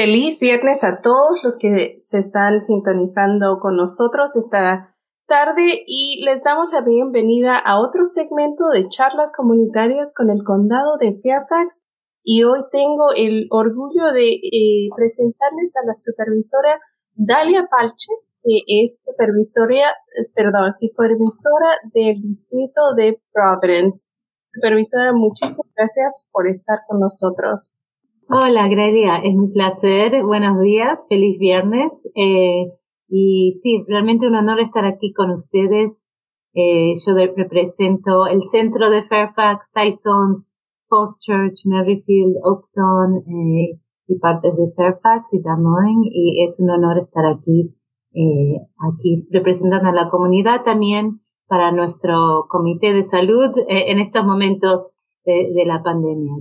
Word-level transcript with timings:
Feliz 0.00 0.38
viernes 0.38 0.84
a 0.84 1.00
todos 1.02 1.42
los 1.42 1.58
que 1.58 1.98
se 2.04 2.20
están 2.20 2.64
sintonizando 2.64 3.58
con 3.58 3.74
nosotros 3.74 4.36
esta 4.36 4.94
tarde 5.26 5.82
y 5.88 6.22
les 6.24 6.40
damos 6.44 6.72
la 6.72 6.82
bienvenida 6.82 7.58
a 7.58 7.80
otro 7.80 8.04
segmento 8.06 8.68
de 8.68 8.88
charlas 8.88 9.32
comunitarias 9.36 10.14
con 10.14 10.30
el 10.30 10.44
condado 10.44 10.98
de 11.00 11.18
Fairfax 11.20 11.88
y 12.22 12.44
hoy 12.44 12.60
tengo 12.70 13.08
el 13.16 13.48
orgullo 13.50 14.12
de 14.12 14.34
eh, 14.34 14.88
presentarles 14.94 15.74
a 15.82 15.84
la 15.84 15.94
supervisora 15.94 16.78
Dalia 17.14 17.66
Palche, 17.68 18.12
que 18.44 18.84
es 18.84 19.02
supervisora, 19.04 19.96
perdón, 20.32 20.76
supervisora 20.76 21.70
del 21.92 22.22
distrito 22.22 22.94
de 22.96 23.20
Providence. 23.32 24.10
Supervisora, 24.46 25.12
muchísimas 25.12 25.66
gracias 25.74 26.28
por 26.30 26.46
estar 26.46 26.78
con 26.86 27.00
nosotros. 27.00 27.74
Hola, 28.30 28.68
Grelia, 28.68 29.16
es 29.24 29.34
un 29.34 29.54
placer. 29.54 30.22
Buenos 30.22 30.60
días, 30.60 30.98
feliz 31.08 31.38
viernes. 31.38 31.90
Eh, 32.14 32.74
y 33.08 33.58
sí, 33.62 33.82
realmente 33.88 34.28
un 34.28 34.34
honor 34.34 34.60
estar 34.60 34.84
aquí 34.84 35.14
con 35.14 35.30
ustedes. 35.30 35.92
Eh, 36.52 36.92
yo 37.06 37.14
represento 37.34 38.26
el 38.26 38.42
centro 38.42 38.90
de 38.90 39.04
Fairfax, 39.04 39.72
Tyson, 39.72 40.44
Post 40.90 41.22
Church, 41.22 41.58
Merrifield, 41.64 42.36
Oakton 42.44 43.16
eh, 43.16 43.80
y 44.08 44.18
partes 44.18 44.54
de 44.58 44.74
Fairfax 44.76 45.32
y 45.32 45.40
Damorin. 45.40 46.02
Y 46.04 46.44
es 46.44 46.60
un 46.60 46.68
honor 46.68 46.98
estar 46.98 47.24
aquí, 47.24 47.74
eh, 48.12 48.60
aquí 48.92 49.26
representando 49.30 49.88
a 49.88 49.94
la 49.94 50.10
comunidad 50.10 50.64
también 50.64 51.22
para 51.46 51.72
nuestro 51.72 52.44
comité 52.50 52.92
de 52.92 53.04
salud 53.04 53.56
eh, 53.68 53.90
en 53.90 54.00
estos 54.00 54.26
momentos 54.26 54.98
de, 55.24 55.50
de 55.54 55.64
la 55.64 55.82
pandemia. 55.82 56.34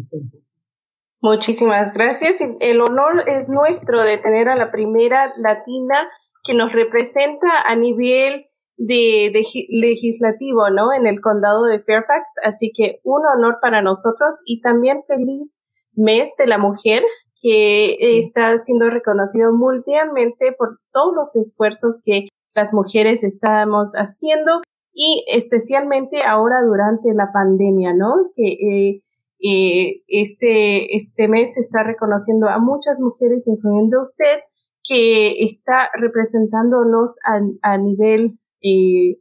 Muchísimas 1.21 1.93
gracias. 1.93 2.41
El 2.59 2.81
honor 2.81 3.23
es 3.27 3.49
nuestro 3.49 4.03
de 4.03 4.17
tener 4.17 4.49
a 4.49 4.55
la 4.55 4.71
primera 4.71 5.33
latina 5.37 6.07
que 6.43 6.53
nos 6.53 6.71
representa 6.71 7.47
a 7.65 7.75
nivel 7.75 8.45
de, 8.77 9.31
legislativo, 9.69 10.69
¿no? 10.69 10.93
En 10.93 11.07
el 11.07 11.19
condado 11.19 11.65
de 11.65 11.81
Fairfax. 11.81 12.25
Así 12.43 12.71
que 12.75 12.99
un 13.03 13.21
honor 13.25 13.57
para 13.61 13.81
nosotros 13.81 14.41
y 14.45 14.61
también 14.61 15.03
feliz 15.07 15.57
mes 15.93 16.35
de 16.37 16.45
la 16.45 16.59
mujer 16.59 17.03
que 17.41 18.19
está 18.19 18.57
siendo 18.59 18.89
reconocido 18.89 19.51
mundialmente 19.53 20.53
por 20.57 20.79
todos 20.91 21.15
los 21.15 21.35
esfuerzos 21.35 21.99
que 22.03 22.27
las 22.55 22.73
mujeres 22.73 23.23
estamos 23.23 23.93
haciendo 23.93 24.61
y 24.93 25.23
especialmente 25.27 26.23
ahora 26.23 26.61
durante 26.63 27.13
la 27.13 27.31
pandemia, 27.31 27.93
¿no? 27.93 28.15
Que 28.35 28.43
eh, 28.45 29.03
eh, 29.39 30.03
este, 30.07 30.95
este 30.95 31.27
mes 31.27 31.57
está 31.57 31.83
reconociendo 31.83 32.47
a 32.47 32.59
muchas 32.59 32.99
mujeres, 32.99 33.47
incluyendo 33.47 34.01
usted, 34.01 34.41
que 34.83 35.43
está 35.43 35.89
representándonos 35.93 37.17
a, 37.25 37.73
a 37.73 37.77
nivel 37.77 38.39
eh, 38.61 39.19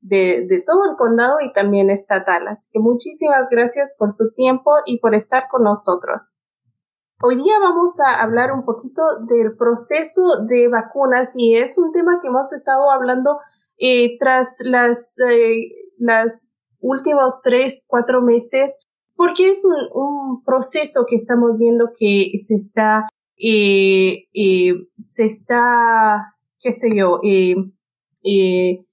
de, 0.00 0.46
de, 0.46 0.62
todo 0.66 0.90
el 0.90 0.96
condado 0.96 1.36
y 1.40 1.52
también 1.52 1.90
estatal. 1.90 2.48
Así 2.48 2.70
que 2.72 2.80
muchísimas 2.80 3.48
gracias 3.50 3.94
por 3.98 4.10
su 4.10 4.32
tiempo 4.34 4.72
y 4.86 4.98
por 4.98 5.14
estar 5.14 5.48
con 5.48 5.64
nosotros. 5.64 6.32
Hoy 7.24 7.36
día 7.36 7.54
vamos 7.60 8.00
a 8.00 8.20
hablar 8.20 8.50
un 8.52 8.64
poquito 8.64 9.00
del 9.28 9.56
proceso 9.56 10.44
de 10.48 10.66
vacunas 10.66 11.34
y 11.36 11.54
es 11.54 11.78
un 11.78 11.92
tema 11.92 12.18
que 12.20 12.26
hemos 12.26 12.52
estado 12.52 12.90
hablando 12.90 13.38
eh, 13.78 14.18
tras 14.18 14.56
las, 14.64 15.14
eh, 15.30 15.68
las 15.98 16.50
últimos 16.80 17.40
tres, 17.42 17.86
cuatro 17.88 18.22
meses 18.22 18.76
porque 19.22 19.50
es 19.50 19.64
un, 19.64 20.42
proceso 20.44 21.06
que 21.08 21.14
estamos 21.14 21.56
viendo 21.56 21.90
que 21.96 22.32
se 22.44 22.56
está, 22.56 23.06
eh, 23.36 24.24
eh, 24.34 24.74
se 25.06 25.26
está, 25.26 26.34
qué 26.58 26.72
sé 26.72 26.90
yo, 26.92 27.20
eh, 27.22 27.54
eh 28.24 28.84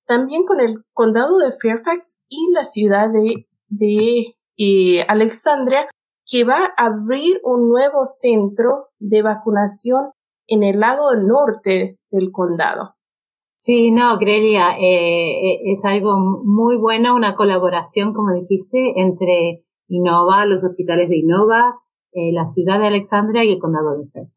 también 0.06 0.44
con 0.46 0.60
el 0.60 0.84
condado 0.92 1.38
de 1.38 1.54
Fairfax 1.62 2.22
y 2.28 2.52
la 2.52 2.66
ciudad 2.66 3.10
de, 3.10 3.48
de 3.70 4.36
y 4.56 5.00
Alexandria, 5.08 5.88
que 6.26 6.44
va 6.44 6.74
a 6.78 6.86
abrir 6.86 7.40
un 7.44 7.70
nuevo 7.70 8.06
centro 8.06 8.88
de 9.00 9.22
vacunación 9.22 10.12
en 10.48 10.64
el 10.64 10.80
lado 10.80 11.16
norte 11.16 11.98
del 12.12 12.32
condado. 12.32 12.96
Sí, 13.56 13.92
no, 13.92 14.18
Grelia, 14.18 14.78
eh, 14.78 15.54
eh, 15.54 15.60
es 15.74 15.86
algo 15.86 16.18
muy 16.44 16.76
bueno, 16.78 17.16
una 17.16 17.36
colaboración, 17.36 18.14
como 18.14 18.34
dijiste, 18.34 18.94
entre 18.98 19.64
Innova, 19.88 20.46
los 20.46 20.64
hospitales 20.64 21.10
de 21.10 21.20
Innova, 21.20 21.76
eh, 22.16 22.32
la 22.32 22.46
ciudad 22.46 22.80
de 22.80 22.88
Alexandria 22.88 23.44
y 23.44 23.54
el 23.54 23.60
condado 23.60 23.98
de 23.98 24.08
Fairfax. 24.10 24.34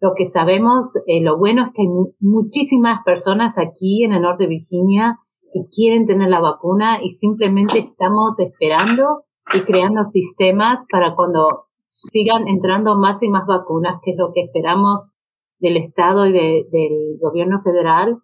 lo 0.00 0.12
que 0.14 0.26
sabemos, 0.26 0.94
eh, 1.06 1.20
lo 1.20 1.38
bueno 1.38 1.62
es 1.62 1.68
que 1.74 1.82
hay 1.82 1.88
muchísimas 2.20 3.02
personas 3.04 3.58
aquí 3.58 4.04
en 4.04 4.12
el 4.12 4.22
norte 4.22 4.44
de 4.44 4.50
Virginia 4.50 5.18
que 5.52 5.60
quieren 5.74 6.06
tener 6.06 6.28
la 6.28 6.40
vacuna 6.40 7.02
y 7.02 7.10
simplemente 7.10 7.78
estamos 7.78 8.38
esperando 8.38 9.24
y 9.54 9.60
creando 9.60 10.04
sistemas 10.04 10.84
para 10.90 11.14
cuando 11.14 11.66
sigan 11.86 12.46
entrando 12.48 12.96
más 12.96 13.22
y 13.22 13.28
más 13.28 13.46
vacunas, 13.46 14.00
que 14.02 14.12
es 14.12 14.16
lo 14.16 14.32
que 14.32 14.42
esperamos 14.42 15.12
del 15.58 15.76
Estado 15.76 16.26
y 16.26 16.32
del 16.32 17.18
gobierno 17.20 17.60
federal, 17.62 18.18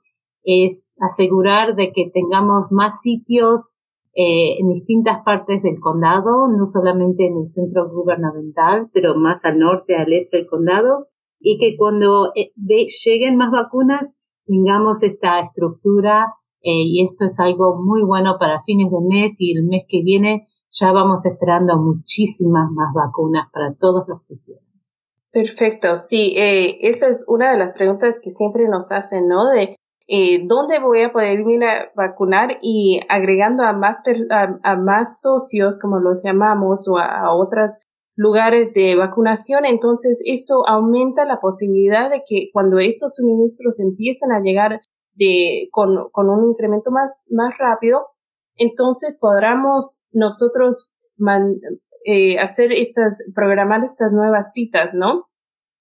es 0.45 0.89
asegurar 1.01 1.75
de 1.75 1.93
que 1.93 2.11
tengamos 2.13 2.71
más 2.71 3.01
sitios 3.01 3.77
eh, 4.15 4.57
en 4.59 4.73
distintas 4.73 5.23
partes 5.25 5.63
del 5.63 5.79
condado, 5.81 6.49
no 6.49 6.67
solamente 6.67 7.27
en 7.27 7.37
el 7.39 7.47
centro 7.47 7.91
gubernamental, 7.91 8.89
pero 8.93 9.17
más 9.17 9.45
al 9.45 9.59
norte, 9.59 9.97
al 9.97 10.13
este 10.13 10.39
del 10.39 10.47
condado, 10.47 11.09
y 11.41 11.59
que 11.59 11.77
cuando 11.77 12.33
eh, 12.35 12.53
lleguen 13.05 13.37
más 13.37 13.51
vacunas 13.51 14.03
tengamos 14.47 15.03
esta 15.03 15.41
estructura 15.41 16.35
eh, 16.63 16.83
y 16.85 17.05
esto 17.05 17.27
es 17.27 17.39
algo 17.41 17.83
muy 17.83 18.03
bueno 18.03 18.37
para 18.39 18.63
fines 18.63 18.91
de 18.91 18.99
mes 19.07 19.37
y 19.39 19.57
el 19.57 19.65
mes 19.65 19.85
que 19.89 20.03
viene 20.03 20.47
ya 20.79 20.93
vamos 20.93 21.25
esperando 21.25 21.79
muchísimas 21.79 22.71
más 22.71 22.93
vacunas 22.95 23.49
para 23.53 23.75
todos 23.75 24.07
los 24.09 24.23
que 24.29 24.37
quieran. 24.45 24.65
Perfecto, 25.33 25.97
sí, 25.97 26.35
eh, 26.37 26.79
esa 26.81 27.09
es 27.09 27.25
una 27.29 27.51
de 27.51 27.59
las 27.59 27.73
preguntas 27.73 28.21
que 28.23 28.31
siempre 28.31 28.69
nos 28.69 28.91
hacen, 28.91 29.29
¿no? 29.29 29.51
De 29.51 29.77
eh, 30.09 30.47
dónde 30.47 30.79
voy 30.79 31.03
a 31.03 31.13
poder 31.13 31.41
ir 31.41 31.65
a 31.65 31.91
vacunar 31.95 32.59
y 32.63 33.01
agregando 33.09 33.65
a 33.65 33.73
más, 33.73 33.99
a, 34.63 34.77
más 34.77 35.21
socios, 35.21 35.79
como 35.79 35.99
los 35.99 36.23
llamamos, 36.23 36.89
o 36.89 36.97
a, 36.99 37.35
otros 37.35 37.79
lugares 38.15 38.73
de 38.73 38.97
vacunación, 38.97 39.67
entonces 39.67 40.23
eso 40.25 40.67
aumenta 40.67 41.27
la 41.27 41.39
posibilidad 41.39 42.09
de 42.09 42.23
que 42.27 42.49
cuando 42.53 42.79
estos 42.79 43.17
suministros 43.17 43.79
empiecen 43.79 44.33
a 44.33 44.41
llegar 44.41 44.81
de, 45.15 45.69
con, 45.71 46.09
con 46.13 46.31
un 46.31 46.51
incremento 46.51 46.91
más, 46.91 47.23
más 47.29 47.53
rápido, 47.59 48.07
entonces 48.57 49.17
podamos 49.21 50.09
nosotros 50.13 50.95
eh, 52.05 52.39
hacer 52.39 52.73
estas, 52.73 53.23
programar 53.35 53.85
estas 53.85 54.13
nuevas 54.13 54.53
citas, 54.53 54.95
¿no? 54.95 55.27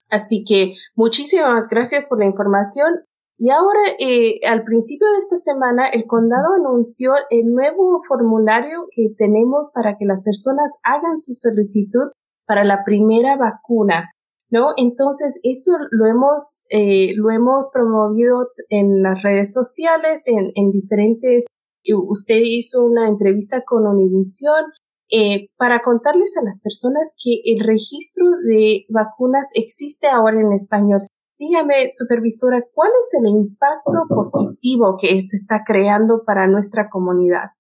Así 0.10 0.44
que 0.44 0.74
muchísimas 0.96 1.68
gracias 1.68 2.06
por 2.06 2.20
la 2.20 2.26
información. 2.26 2.94
Y 3.38 3.50
ahora, 3.50 3.82
eh, 4.00 4.40
al 4.48 4.64
principio 4.64 5.08
de 5.12 5.20
esta 5.20 5.36
semana, 5.36 5.88
el 5.90 6.06
condado 6.06 6.54
anunció 6.56 7.14
el 7.30 7.54
nuevo 7.54 8.02
formulario 8.08 8.88
que 8.92 9.14
tenemos 9.18 9.72
para 9.74 9.98
que 9.98 10.06
las 10.06 10.22
personas 10.22 10.78
hagan 10.84 11.20
su 11.20 11.34
solicitud 11.34 12.12
para 12.48 12.64
la 12.64 12.86
primera 12.86 13.36
vacuna, 13.36 14.12
¿no? 14.50 14.70
Entonces, 14.78 15.40
esto 15.44 15.72
lo 15.92 16.06
hemos, 16.06 16.64
eh, 16.70 17.14
lo 17.16 17.30
hemos 17.30 17.68
promovido 17.74 18.48
en 18.70 19.02
las 19.02 19.22
redes 19.22 19.52
sociales, 19.52 20.28
en, 20.28 20.52
en 20.56 20.72
diferentes 20.72 21.46
usted 21.94 22.40
hizo 22.44 22.86
una 22.86 23.08
entrevista 23.08 23.64
con 23.66 23.86
Univision 23.86 24.66
eh, 25.12 25.50
para 25.58 25.82
contarles 25.84 26.36
a 26.38 26.44
las 26.44 26.60
personas 26.60 27.16
que 27.24 27.42
el 27.46 27.60
registro 27.60 28.26
de 28.48 28.86
vacunas 28.90 29.52
existe 29.54 30.08
ahora 30.08 30.42
en 30.42 30.52
español. 30.52 31.02
Dígame, 31.38 31.92
supervisora, 31.92 32.64
¿cuál 32.74 32.90
es 33.00 33.20
el 33.22 33.30
impacto 33.30 34.04
positivo 34.10 34.98
que 35.00 35.16
esto 35.18 35.36
está 35.36 35.64
creando 35.66 36.24
para 36.26 36.48
nuestra 36.48 36.90
comunidad? 36.90 37.52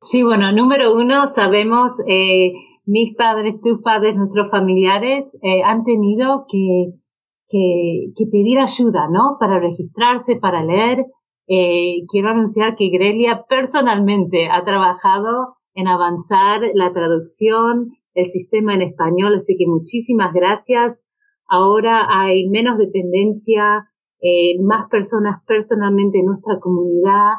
Sí, 0.00 0.22
bueno, 0.22 0.52
número 0.52 0.94
uno, 0.94 1.28
sabemos, 1.28 1.92
eh, 2.08 2.52
mis 2.86 3.16
padres, 3.16 3.60
tus 3.62 3.80
padres, 3.82 4.16
nuestros 4.16 4.50
familiares 4.50 5.26
eh, 5.42 5.62
han 5.62 5.84
tenido 5.84 6.46
que, 6.50 6.92
pedir 8.30 8.58
ayuda, 8.58 9.06
¿no? 9.10 9.36
Para 9.38 9.60
registrarse, 9.60 10.36
para 10.36 10.64
leer. 10.64 11.06
Eh, 11.46 12.04
quiero 12.10 12.30
anunciar 12.30 12.76
que 12.76 12.90
Grelia 12.90 13.44
personalmente 13.48 14.48
ha 14.48 14.64
trabajado 14.64 15.56
en 15.74 15.88
avanzar 15.88 16.60
la 16.74 16.92
traducción, 16.92 17.92
el 18.14 18.26
sistema 18.26 18.74
en 18.74 18.82
español, 18.82 19.34
así 19.36 19.56
que 19.58 19.66
muchísimas 19.66 20.32
gracias. 20.32 21.04
Ahora 21.48 22.06
hay 22.08 22.48
menos 22.48 22.78
dependencia, 22.78 23.88
eh, 24.20 24.58
más 24.62 24.88
personas 24.88 25.42
personalmente 25.46 26.18
en 26.18 26.26
nuestra 26.26 26.58
comunidad 26.60 27.34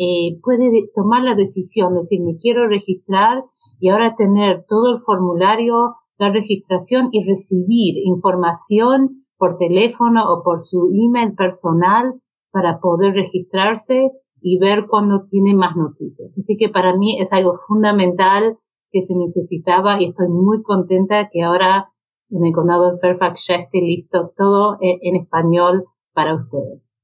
eh, 0.00 0.38
puede 0.44 0.70
tomar 0.94 1.24
la 1.24 1.34
decisión 1.34 1.94
de 1.94 2.02
decir 2.02 2.20
me 2.20 2.38
quiero 2.38 2.68
registrar 2.68 3.42
y 3.80 3.88
ahora 3.88 4.14
tener 4.14 4.64
todo 4.68 4.94
el 4.94 5.02
formulario, 5.02 5.96
la 6.18 6.30
registración 6.30 7.08
y 7.10 7.28
recibir 7.28 7.96
información 8.04 9.24
por 9.36 9.58
teléfono 9.58 10.32
o 10.32 10.44
por 10.44 10.62
su 10.62 10.88
email 10.92 11.34
personal 11.34 12.14
para 12.50 12.78
poder 12.80 13.14
registrarse 13.14 14.10
y 14.40 14.58
ver 14.58 14.86
cuándo 14.88 15.26
tiene 15.30 15.54
más 15.54 15.76
noticias. 15.76 16.30
Así 16.38 16.56
que 16.56 16.68
para 16.68 16.96
mí 16.96 17.20
es 17.20 17.32
algo 17.32 17.58
fundamental 17.66 18.56
que 18.90 19.00
se 19.00 19.14
necesitaba 19.16 20.00
y 20.00 20.10
estoy 20.10 20.28
muy 20.28 20.62
contenta 20.62 21.28
que 21.30 21.42
ahora 21.42 21.90
en 22.30 22.44
el 22.44 22.52
condado 22.52 22.92
de 22.92 22.98
Fairfax 22.98 23.46
ya 23.48 23.56
esté 23.56 23.78
listo 23.78 24.32
todo 24.36 24.76
en, 24.80 25.16
español 25.16 25.84
para 26.12 26.34
ustedes. 26.34 27.00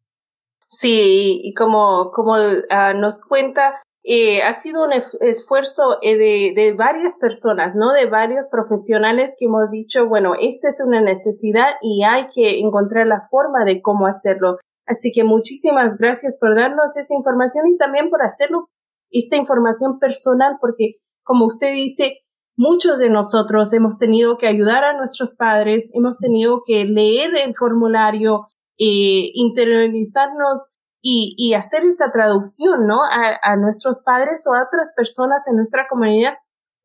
Sí, 0.69 1.41
y 1.43 1.55
como, 1.55 2.11
como 2.13 2.35
ah, 2.71 2.95
nos 2.95 3.21
cuenta, 3.21 3.83
eh, 4.03 4.43
ha 4.43 4.53
sido 4.53 4.85
un 4.85 4.93
esfuerzo 5.21 5.99
eh, 6.03 6.17
de, 6.17 6.53
de, 6.55 6.75
varias 6.75 7.15
personas, 7.19 7.75
¿no? 7.75 7.93
De 7.93 8.07
varios 8.07 8.49
profesionales 8.49 9.35
que 9.39 9.47
hemos 9.47 9.71
dicho, 9.71 10.07
bueno, 10.09 10.35
esta 10.39 10.69
es 10.69 10.83
una 10.85 11.01
necesidad 11.01 11.77
y 11.81 12.03
hay 12.03 12.27
que 12.35 12.59
encontrar 12.59 13.07
la 13.07 13.27
forma 13.31 13.65
de 13.65 13.81
cómo 13.81 14.07
hacerlo. 14.07 14.59
Así 14.87 15.13
que 15.13 15.25
muchísimas 15.25 15.97
gracias 15.97 16.37
por 16.39 16.55
darnos 16.55 16.97
esa 16.97 17.15
información 17.15 17.67
y 17.69 17.77
también 17.77 18.11
por 18.11 18.23
hacerlo, 18.23 18.69
esta 19.11 19.37
información 19.37 19.99
personal, 19.99 20.57
porque 20.61 20.97
como 21.23 21.47
usted 21.47 21.73
dice, 21.73 22.19
muchos 22.57 22.99
de 22.99 23.11
nosotros 23.11 23.73
hemos 23.73 23.99
tenido 23.99 24.37
que 24.37 24.47
ayudar 24.47 24.85
a 24.85 24.97
nuestros 24.97 25.35
padres, 25.35 25.91
hemos 25.95 26.19
tenido 26.19 26.63
que 26.67 26.85
leer 26.85 27.31
el 27.37 27.55
formulario, 27.55 28.47
eh, 28.79 29.31
interiorizarnos 29.35 30.71
y, 31.07 31.53
hacer 31.53 31.85
esa 31.85 32.11
traducción, 32.11 32.87
¿no? 32.87 33.01
A, 33.03 33.57
nuestros 33.57 34.03
padres 34.03 34.47
o 34.47 34.55
a 34.55 34.65
otras 34.65 34.95
personas 34.97 35.47
en 35.49 35.57
nuestra 35.57 35.87
comunidad, 35.87 36.33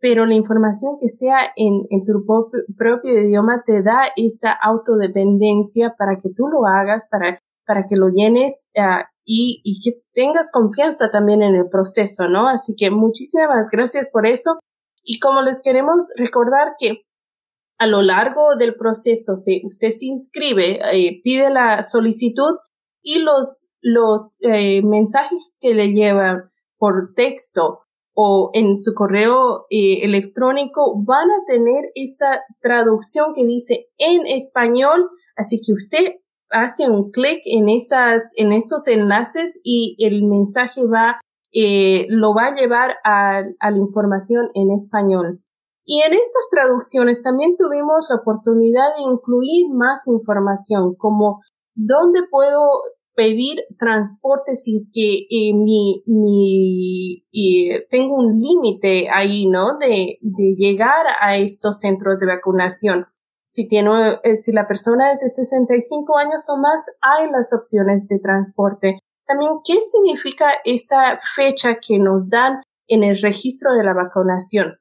pero 0.01 0.25
la 0.25 0.33
información 0.33 0.97
que 0.99 1.07
sea 1.07 1.37
en, 1.55 1.85
en 1.89 2.05
tu 2.05 2.25
propio, 2.25 2.59
propio 2.77 3.17
idioma 3.17 3.63
te 3.65 3.81
da 3.81 4.01
esa 4.17 4.51
autodependencia 4.51 5.95
para 5.97 6.17
que 6.17 6.29
tú 6.35 6.49
lo 6.49 6.65
hagas, 6.65 7.07
para 7.09 7.39
para 7.69 7.85
que 7.87 7.95
lo 7.95 8.09
llenes 8.09 8.71
y, 9.23 9.61
y, 9.63 9.79
que 9.83 10.01
tengas 10.15 10.49
confianza 10.51 11.11
también 11.11 11.43
en 11.43 11.53
el 11.53 11.69
proceso, 11.69 12.27
¿no? 12.27 12.47
Así 12.47 12.73
que 12.75 12.89
muchísimas 12.89 13.69
gracias 13.71 14.09
por 14.09 14.25
eso. 14.25 14.57
Y 15.03 15.19
como 15.19 15.43
les 15.43 15.61
queremos 15.61 16.09
recordar 16.17 16.73
que 16.79 17.03
a 17.77 17.85
lo 17.85 18.01
largo 18.01 18.55
del 18.57 18.75
proceso, 18.75 19.37
si 19.37 19.61
usted 19.67 19.91
se 19.91 20.07
inscribe, 20.07 20.79
eh, 20.93 21.21
pide 21.23 21.51
la 21.51 21.83
solicitud 21.83 22.57
y 23.03 23.19
los, 23.19 23.75
los 23.81 24.31
eh, 24.39 24.81
mensajes 24.83 25.59
que 25.61 25.75
le 25.75 25.89
llevan 25.89 26.49
por 26.79 27.13
texto 27.15 27.81
o 28.15 28.49
en 28.53 28.79
su 28.79 28.95
correo 28.95 29.67
eh, 29.69 29.99
electrónico 30.01 30.95
van 31.05 31.29
a 31.29 31.45
tener 31.45 31.91
esa 31.93 32.41
traducción 32.61 33.35
que 33.35 33.45
dice 33.45 33.89
en 33.99 34.25
español, 34.25 35.07
así 35.35 35.61
que 35.61 35.73
usted 35.73 36.15
hace 36.49 36.89
un 36.89 37.11
clic 37.11 37.41
en 37.45 37.69
esas, 37.69 38.33
en 38.35 38.51
esos 38.51 38.87
enlaces 38.87 39.59
y 39.63 39.95
el 39.99 40.23
mensaje 40.23 40.81
va, 40.85 41.19
eh, 41.51 42.05
lo 42.09 42.33
va 42.33 42.47
a 42.47 42.55
llevar 42.55 42.95
a, 43.03 43.43
a 43.59 43.71
la 43.71 43.77
información 43.77 44.49
en 44.53 44.71
español. 44.71 45.41
Y 45.85 46.01
en 46.01 46.13
esas 46.13 46.49
traducciones 46.51 47.23
también 47.23 47.55
tuvimos 47.57 48.07
la 48.09 48.17
oportunidad 48.17 48.95
de 48.95 49.11
incluir 49.11 49.69
más 49.73 50.07
información, 50.07 50.93
como 50.95 51.41
dónde 51.73 52.21
puedo 52.29 52.81
pedir 53.15 53.57
transporte 53.77 54.55
si 54.55 54.77
es 54.77 54.89
que 54.93 55.27
eh, 55.29 55.53
mi, 55.53 56.03
mi 56.05 57.25
eh, 57.33 57.85
tengo 57.89 58.15
un 58.15 58.39
límite 58.39 59.09
ahí, 59.09 59.45
¿no? 59.47 59.77
De, 59.77 60.19
de 60.21 60.55
llegar 60.57 61.05
a 61.19 61.35
estos 61.35 61.79
centros 61.79 62.19
de 62.19 62.27
vacunación. 62.27 63.07
Si, 63.49 63.67
tiene, 63.67 64.19
eh, 64.23 64.35
si 64.35 64.51
la 64.51 64.67
persona 64.67 65.11
es 65.11 65.21
de 65.21 65.29
65 65.29 66.17
años 66.17 66.47
o 66.49 66.57
más, 66.57 66.85
hay 67.01 67.31
las 67.31 67.51
opciones 67.51 68.07
de 68.07 68.19
transporte. 68.19 68.99
También, 69.25 69.53
¿qué 69.65 69.79
significa 69.81 70.51
esa 70.63 71.19
fecha 71.35 71.79
que 71.85 71.97
nos 71.97 72.29
dan 72.29 72.61
en 72.87 73.03
el 73.03 73.19
registro 73.19 73.73
de 73.73 73.83
la 73.83 73.93
vacunación? 73.93 74.77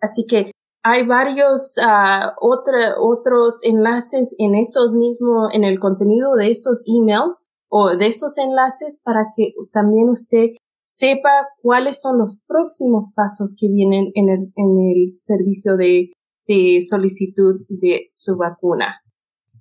Así 0.00 0.26
que 0.26 0.50
hay 0.82 1.06
varios 1.06 1.76
uh, 1.78 2.30
otros 2.38 3.60
enlaces 3.64 4.36
en 4.38 4.54
esos 4.54 4.92
mismos, 4.92 5.48
en 5.54 5.64
el 5.64 5.80
contenido 5.80 6.34
de 6.34 6.50
esos 6.50 6.84
emails 6.86 7.46
o 7.70 7.96
de 7.96 8.06
esos 8.06 8.36
enlaces 8.36 9.00
para 9.02 9.28
que 9.34 9.54
también 9.72 10.10
usted 10.10 10.50
sepa 10.78 11.48
cuáles 11.62 12.02
son 12.02 12.18
los 12.18 12.42
próximos 12.46 13.12
pasos 13.16 13.56
que 13.58 13.68
vienen 13.68 14.12
en 14.14 14.28
el, 14.28 14.52
en 14.56 14.78
el 14.78 15.16
servicio 15.18 15.78
de 15.78 16.12
de 16.46 16.80
solicitud 16.80 17.64
de 17.68 18.06
su 18.08 18.36
vacuna. 18.36 19.00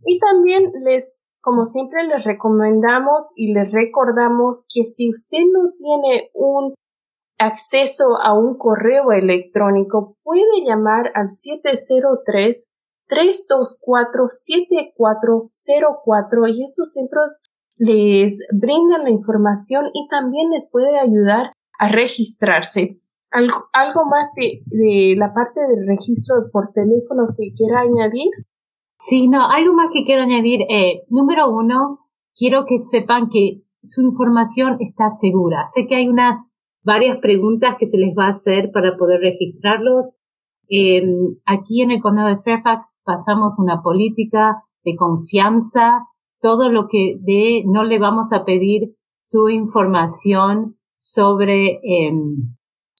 Y 0.05 0.19
también 0.19 0.71
les, 0.83 1.23
como 1.41 1.67
siempre, 1.67 2.05
les 2.07 2.23
recomendamos 2.23 3.33
y 3.35 3.53
les 3.53 3.71
recordamos 3.71 4.65
que 4.73 4.83
si 4.83 5.09
usted 5.09 5.43
no 5.51 5.71
tiene 5.77 6.29
un 6.33 6.73
acceso 7.37 8.17
a 8.21 8.33
un 8.33 8.57
correo 8.57 9.11
electrónico, 9.11 10.17
puede 10.23 10.63
llamar 10.65 11.11
al 11.15 11.29
703 11.29 12.71
324 13.07 14.27
7404 14.29 16.47
y 16.47 16.63
esos 16.63 16.93
centros 16.93 17.39
les 17.75 18.39
brindan 18.53 19.03
la 19.03 19.09
información 19.09 19.89
y 19.93 20.07
también 20.07 20.51
les 20.51 20.69
puede 20.69 20.97
ayudar 20.99 21.51
a 21.79 21.89
registrarse. 21.89 22.99
¿Algo, 23.33 23.65
algo 23.73 24.05
más 24.05 24.31
de, 24.35 24.61
de 24.67 25.15
la 25.17 25.33
parte 25.33 25.59
del 25.59 25.87
registro 25.87 26.35
por 26.51 26.71
teléfono 26.71 27.27
que 27.35 27.51
quiera 27.53 27.81
añadir? 27.81 28.29
Sí, 28.99 29.27
no, 29.27 29.49
algo 29.49 29.73
más 29.73 29.89
que 29.91 30.05
quiero 30.05 30.21
añadir. 30.21 30.61
Eh, 30.69 31.01
número 31.09 31.51
uno, 31.51 31.99
quiero 32.35 32.65
que 32.65 32.79
sepan 32.79 33.29
que 33.29 33.63
su 33.83 34.01
información 34.01 34.77
está 34.79 35.11
segura. 35.19 35.65
Sé 35.65 35.87
que 35.87 35.95
hay 35.95 36.07
unas 36.07 36.37
varias 36.83 37.17
preguntas 37.19 37.75
que 37.79 37.89
se 37.89 37.97
les 37.97 38.15
va 38.17 38.27
a 38.27 38.31
hacer 38.33 38.71
para 38.71 38.95
poder 38.97 39.19
registrarlos. 39.19 40.19
Eh, 40.69 41.03
aquí 41.45 41.81
en 41.81 41.91
el 41.91 42.01
condado 42.01 42.29
de 42.29 42.41
Fairfax 42.41 42.95
pasamos 43.03 43.55
una 43.57 43.81
política 43.81 44.63
de 44.83 44.95
confianza. 44.95 46.05
Todo 46.39 46.69
lo 46.69 46.87
que 46.87 47.17
de 47.19 47.63
no 47.65 47.83
le 47.83 47.99
vamos 47.99 48.31
a 48.31 48.45
pedir 48.45 48.95
su 49.21 49.49
información 49.49 50.77
sobre 50.97 51.79
eh, 51.83 52.13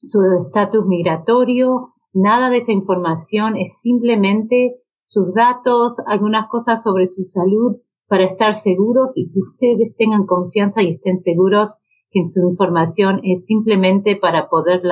su 0.04 0.20
estatus 0.46 0.86
migratorio. 0.86 1.94
Nada 2.14 2.50
de 2.50 2.58
esa 2.58 2.74
información 2.74 3.56
es 3.58 3.80
simplemente 3.80 4.76
sus 5.06 5.34
datos, 5.34 5.98
algunas 6.06 6.48
cosas 6.50 6.84
sobre 6.84 7.08
su 7.08 7.24
salud 7.24 7.78
para 8.08 8.26
estar 8.26 8.56
seguros 8.56 9.18
y 9.18 9.32
que 9.32 9.40
ustedes 9.40 9.96
tengan 9.96 10.26
confianza 10.26 10.84
y 10.84 10.92
estén 10.92 11.18
seguros 11.18 11.80
que 12.12 12.26
su 12.26 12.48
información 12.48 13.22
es 13.24 13.46
simplemente 13.46 14.16
para 14.18 14.50
poder 14.50 14.84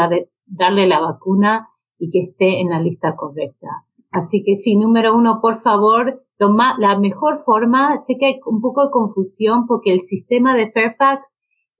darle 0.47 0.87
la 0.87 0.99
vacuna 0.99 1.67
y 1.99 2.09
que 2.09 2.23
esté 2.23 2.61
en 2.61 2.69
la 2.69 2.79
lista 2.79 3.15
correcta. 3.15 3.67
Así 4.11 4.43
que 4.43 4.55
sí, 4.55 4.75
número 4.75 5.15
uno, 5.15 5.39
por 5.39 5.61
favor, 5.61 6.23
toma 6.37 6.75
la 6.79 6.97
mejor 6.97 7.43
forma, 7.45 7.97
sé 7.99 8.15
que 8.19 8.25
hay 8.25 8.39
un 8.45 8.59
poco 8.59 8.85
de 8.85 8.91
confusión 8.91 9.67
porque 9.67 9.93
el 9.93 10.01
sistema 10.01 10.55
de 10.55 10.71
Fairfax 10.71 11.21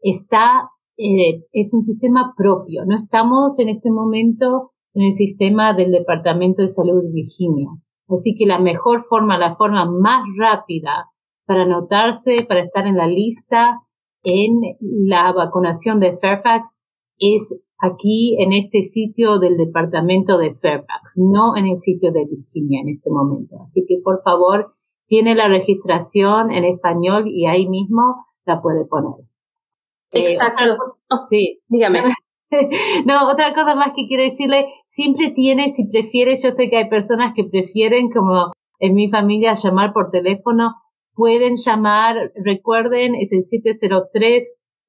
está, 0.01 0.69
eh, 0.97 1.43
es 1.51 1.73
un 1.73 1.83
sistema 1.83 2.33
propio. 2.35 2.83
No 2.85 2.97
estamos 2.97 3.59
en 3.59 3.69
este 3.69 3.91
momento 3.91 4.71
en 4.93 5.03
el 5.03 5.13
sistema 5.13 5.73
del 5.73 5.91
Departamento 5.91 6.61
de 6.61 6.69
Salud 6.69 7.01
de 7.03 7.11
Virginia. 7.11 7.69
Así 8.07 8.35
que 8.37 8.45
la 8.45 8.59
mejor 8.59 9.03
forma, 9.03 9.37
la 9.37 9.55
forma 9.55 9.89
más 9.89 10.23
rápida 10.37 11.05
para 11.45 11.63
anotarse, 11.63 12.45
para 12.47 12.61
estar 12.61 12.85
en 12.87 12.97
la 12.97 13.07
lista 13.07 13.79
en 14.23 14.59
la 14.79 15.31
vacunación 15.33 15.99
de 15.99 16.17
Fairfax 16.17 16.69
es 17.17 17.55
aquí 17.79 18.35
en 18.39 18.53
este 18.53 18.83
sitio 18.83 19.39
del 19.39 19.57
departamento 19.57 20.37
de 20.37 20.53
Fairfax, 20.53 21.17
no 21.17 21.55
en 21.55 21.67
el 21.67 21.79
sitio 21.79 22.11
de 22.11 22.25
Virginia 22.25 22.81
en 22.81 22.89
este 22.89 23.09
momento. 23.09 23.55
Así 23.67 23.85
que 23.87 23.99
por 24.03 24.21
favor, 24.23 24.73
tiene 25.07 25.35
la 25.35 25.47
registración 25.47 26.51
en 26.51 26.65
español 26.65 27.25
y 27.27 27.45
ahí 27.45 27.67
mismo 27.67 28.25
la 28.45 28.61
puede 28.61 28.85
poner. 28.85 29.25
Eh, 30.11 30.19
Exacto. 30.19 30.77
Oh, 31.09 31.25
sí. 31.29 31.59
Dígame. 31.67 32.01
no, 33.05 33.29
otra 33.29 33.53
cosa 33.53 33.75
más 33.75 33.91
que 33.95 34.07
quiero 34.07 34.23
decirle, 34.23 34.65
siempre 34.85 35.31
tiene, 35.31 35.69
si 35.69 35.87
prefiere, 35.87 36.35
yo 36.35 36.51
sé 36.51 36.69
que 36.69 36.77
hay 36.77 36.89
personas 36.89 37.33
que 37.35 37.45
prefieren, 37.45 38.11
como 38.11 38.51
en 38.79 38.93
mi 38.93 39.09
familia, 39.09 39.53
llamar 39.53 39.93
por 39.93 40.11
teléfono, 40.11 40.75
pueden 41.13 41.55
llamar, 41.55 42.31
recuerden, 42.43 43.15
es 43.15 43.31
el 43.31 43.43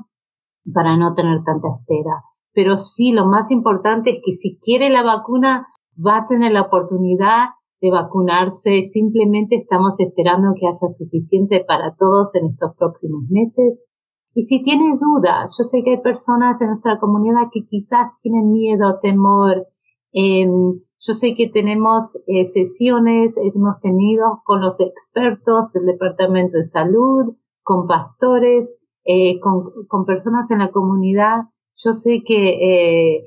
para 0.74 0.96
no 0.96 1.14
tener 1.14 1.44
tanta 1.44 1.68
espera. 1.78 2.24
Pero 2.52 2.76
sí, 2.76 3.12
lo 3.12 3.26
más 3.26 3.52
importante 3.52 4.10
es 4.10 4.16
que 4.24 4.34
si 4.34 4.58
quiere 4.58 4.90
la 4.90 5.04
vacuna, 5.04 5.68
va 6.04 6.16
a 6.16 6.26
tener 6.26 6.50
la 6.50 6.62
oportunidad 6.62 7.50
de 7.80 7.92
vacunarse. 7.92 8.82
Simplemente 8.92 9.54
estamos 9.54 10.00
esperando 10.00 10.52
que 10.58 10.66
haya 10.66 10.88
suficiente 10.88 11.64
para 11.64 11.94
todos 11.94 12.34
en 12.34 12.46
estos 12.46 12.74
próximos 12.74 13.22
meses. 13.30 13.86
Y 14.34 14.46
si 14.46 14.64
tiene 14.64 14.98
dudas, 14.98 15.54
yo 15.56 15.62
sé 15.62 15.84
que 15.84 15.92
hay 15.92 16.02
personas 16.02 16.60
en 16.60 16.70
nuestra 16.70 16.98
comunidad 16.98 17.50
que 17.52 17.68
quizás 17.68 18.20
tienen 18.20 18.50
miedo, 18.50 18.98
temor. 19.00 19.68
Em, 20.12 20.80
yo 21.02 21.14
sé 21.14 21.34
que 21.34 21.48
tenemos 21.48 22.18
eh, 22.26 22.44
sesiones, 22.44 23.34
hemos 23.38 23.80
tenido 23.80 24.42
con 24.44 24.60
los 24.60 24.80
expertos 24.80 25.72
del 25.72 25.86
Departamento 25.86 26.58
de 26.58 26.62
Salud, 26.62 27.36
con 27.62 27.86
pastores, 27.86 28.78
eh, 29.04 29.40
con, 29.40 29.86
con, 29.88 30.04
personas 30.04 30.50
en 30.50 30.58
la 30.58 30.70
comunidad. 30.70 31.44
Yo 31.76 31.94
sé 31.94 32.22
que 32.26 32.50
eh, 32.50 33.24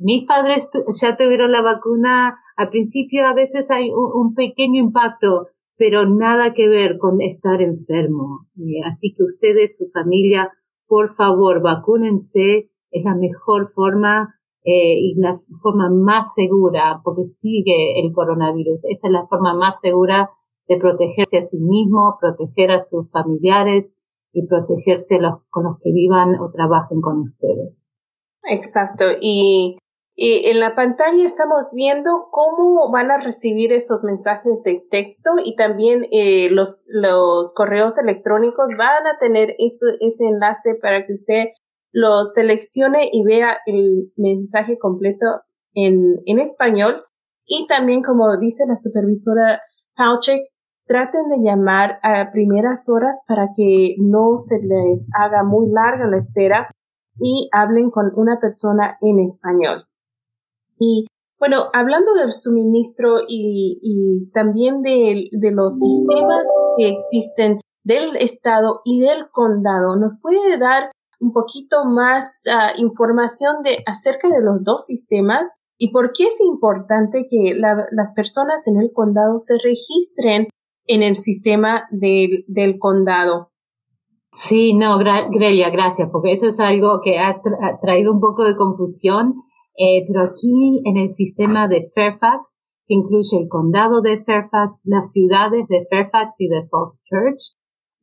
mis 0.00 0.26
padres 0.26 0.68
ya 1.00 1.16
tuvieron 1.16 1.52
la 1.52 1.62
vacuna. 1.62 2.36
Al 2.56 2.70
principio 2.70 3.24
a 3.26 3.34
veces 3.34 3.70
hay 3.70 3.92
un, 3.92 4.34
pequeño 4.34 4.80
impacto, 4.80 5.48
pero 5.76 6.08
nada 6.08 6.52
que 6.52 6.66
ver 6.68 6.98
con 6.98 7.20
estar 7.20 7.62
enfermo. 7.62 8.46
así 8.86 9.14
que 9.14 9.22
ustedes, 9.22 9.76
su 9.76 9.88
familia, 9.90 10.50
por 10.88 11.14
favor, 11.14 11.62
vacúnense. 11.62 12.70
Es 12.90 13.04
la 13.04 13.14
mejor 13.14 13.72
forma 13.72 14.33
eh, 14.64 14.96
y 14.98 15.14
la 15.16 15.36
forma 15.62 15.90
más 15.90 16.32
segura, 16.34 17.00
porque 17.04 17.26
sigue 17.26 18.00
el 18.00 18.12
coronavirus. 18.12 18.80
Esta 18.84 19.08
es 19.08 19.12
la 19.12 19.26
forma 19.26 19.54
más 19.54 19.78
segura 19.80 20.30
de 20.66 20.78
protegerse 20.78 21.38
a 21.38 21.44
sí 21.44 21.58
mismo, 21.58 22.16
proteger 22.18 22.70
a 22.70 22.80
sus 22.80 23.10
familiares 23.10 23.94
y 24.32 24.46
protegerse 24.46 25.18
los, 25.18 25.42
con 25.50 25.64
los 25.64 25.78
que 25.82 25.92
vivan 25.92 26.40
o 26.40 26.50
trabajen 26.50 27.02
con 27.02 27.20
ustedes. 27.20 27.90
Exacto. 28.48 29.04
Y, 29.20 29.78
en 30.16 30.60
la 30.60 30.76
pantalla 30.76 31.26
estamos 31.26 31.72
viendo 31.72 32.28
cómo 32.30 32.88
van 32.92 33.10
a 33.10 33.18
recibir 33.18 33.72
esos 33.72 34.04
mensajes 34.04 34.62
de 34.62 34.80
texto 34.88 35.30
y 35.44 35.56
también 35.56 36.06
eh, 36.12 36.50
los, 36.50 36.84
los 36.86 37.52
correos 37.52 37.98
electrónicos 37.98 38.66
van 38.78 39.08
a 39.08 39.18
tener 39.18 39.56
eso, 39.58 39.86
ese 39.98 40.26
enlace 40.26 40.76
para 40.80 41.04
que 41.04 41.14
usted 41.14 41.46
lo 41.94 42.24
seleccione 42.24 43.08
y 43.12 43.22
vea 43.22 43.56
el 43.66 44.12
mensaje 44.16 44.78
completo 44.78 45.26
en, 45.74 46.02
en 46.26 46.40
español. 46.40 47.04
Y 47.46 47.66
también, 47.68 48.02
como 48.02 48.36
dice 48.36 48.64
la 48.66 48.74
supervisora 48.74 49.60
Pauchek, 49.96 50.40
traten 50.86 51.28
de 51.28 51.48
llamar 51.48 51.98
a 52.02 52.32
primeras 52.32 52.88
horas 52.90 53.22
para 53.28 53.50
que 53.56 53.94
no 53.98 54.40
se 54.40 54.58
les 54.58 55.08
haga 55.18 55.44
muy 55.44 55.70
larga 55.70 56.06
la 56.06 56.18
espera 56.18 56.68
y 57.20 57.48
hablen 57.52 57.90
con 57.90 58.12
una 58.16 58.40
persona 58.40 58.98
en 59.00 59.20
español. 59.20 59.84
Y 60.78 61.06
bueno, 61.38 61.66
hablando 61.72 62.14
del 62.14 62.32
suministro 62.32 63.20
y, 63.28 63.78
y 63.82 64.30
también 64.32 64.82
de, 64.82 65.28
de, 65.30 65.50
los 65.52 65.78
sistemas 65.78 66.48
que 66.76 66.88
existen 66.88 67.60
del 67.84 68.16
estado 68.16 68.80
y 68.84 69.00
del 69.00 69.28
condado, 69.30 69.96
¿nos 69.96 70.20
puede 70.20 70.58
dar 70.58 70.90
un 71.20 71.32
poquito 71.32 71.84
más 71.84 72.42
ah, 72.50 72.72
información 72.76 73.62
de 73.62 73.82
acerca 73.86 74.28
de 74.28 74.42
los 74.42 74.62
dos 74.64 74.86
sistemas 74.86 75.52
y 75.76 75.90
por 75.90 76.12
qué 76.12 76.24
es 76.24 76.40
importante 76.40 77.26
que 77.28 77.54
las 77.54 78.14
personas 78.14 78.66
en 78.68 78.80
el 78.80 78.92
condado 78.92 79.38
se 79.38 79.54
registren 79.58 80.48
en 80.86 81.02
el 81.02 81.16
sistema 81.16 81.84
del, 81.90 82.44
del 82.46 82.78
condado. 82.78 83.50
Sí, 84.34 84.74
no, 84.74 84.98
Grelia, 84.98 85.70
gracias, 85.70 86.08
porque 86.10 86.32
eso 86.32 86.48
es 86.48 86.58
algo 86.58 87.00
que 87.02 87.18
ha, 87.18 87.40
traído 87.80 88.12
un 88.12 88.20
poco 88.20 88.44
de 88.44 88.56
confusión, 88.56 89.34
eh, 89.76 90.04
pero 90.06 90.24
aquí 90.24 90.82
en 90.84 90.96
el 90.96 91.10
sistema 91.10 91.68
de 91.68 91.90
Fairfax, 91.94 92.44
que 92.86 92.94
incluye 92.94 93.38
el 93.40 93.48
condado 93.48 94.00
de 94.02 94.24
Fairfax, 94.24 94.80
las 94.82 95.12
ciudades 95.12 95.66
de 95.68 95.86
Fairfax 95.88 96.34
y 96.38 96.48
de 96.48 96.66
Falls 96.68 97.00
Church, 97.04 97.53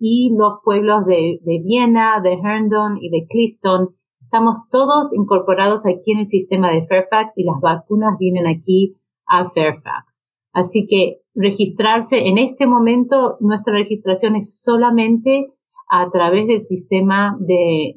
y 0.04 0.36
los 0.36 0.56
pueblos 0.64 1.06
de, 1.06 1.40
de 1.44 1.62
Viena, 1.64 2.20
de 2.24 2.34
Herndon 2.34 2.98
y 3.00 3.10
de 3.12 3.28
Clifton, 3.30 3.90
estamos 4.20 4.58
todos 4.72 5.14
incorporados 5.14 5.86
aquí 5.86 6.12
en 6.12 6.20
el 6.20 6.26
sistema 6.26 6.72
de 6.72 6.88
Fairfax 6.88 7.34
y 7.36 7.44
las 7.44 7.62
vacunas 7.62 8.18
vienen 8.18 8.48
aquí 8.48 8.98
a 9.28 9.46
Fairfax. 9.46 10.26
Así 10.54 10.88
que 10.88 11.22
registrarse 11.36 12.28
en 12.28 12.40
este 12.40 12.66
momento, 12.66 13.38
nuestra 13.40 13.74
registración 13.74 14.36
es 14.36 14.62
solamente 14.62 15.54
a 15.90 16.10
través 16.10 16.48
del 16.48 16.62
sistema 16.62 17.38
de, 17.40 17.94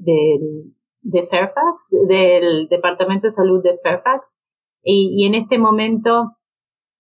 de, 1.03 1.27
Fairfax, 1.29 1.91
del 2.07 2.69
Departamento 2.69 3.29
de 3.29 3.33
Salud 3.33 3.63
de 3.63 3.79
Fairfax. 3.83 4.27
Y, 4.83 5.27
en 5.27 5.35
este 5.35 5.59
momento 5.59 6.33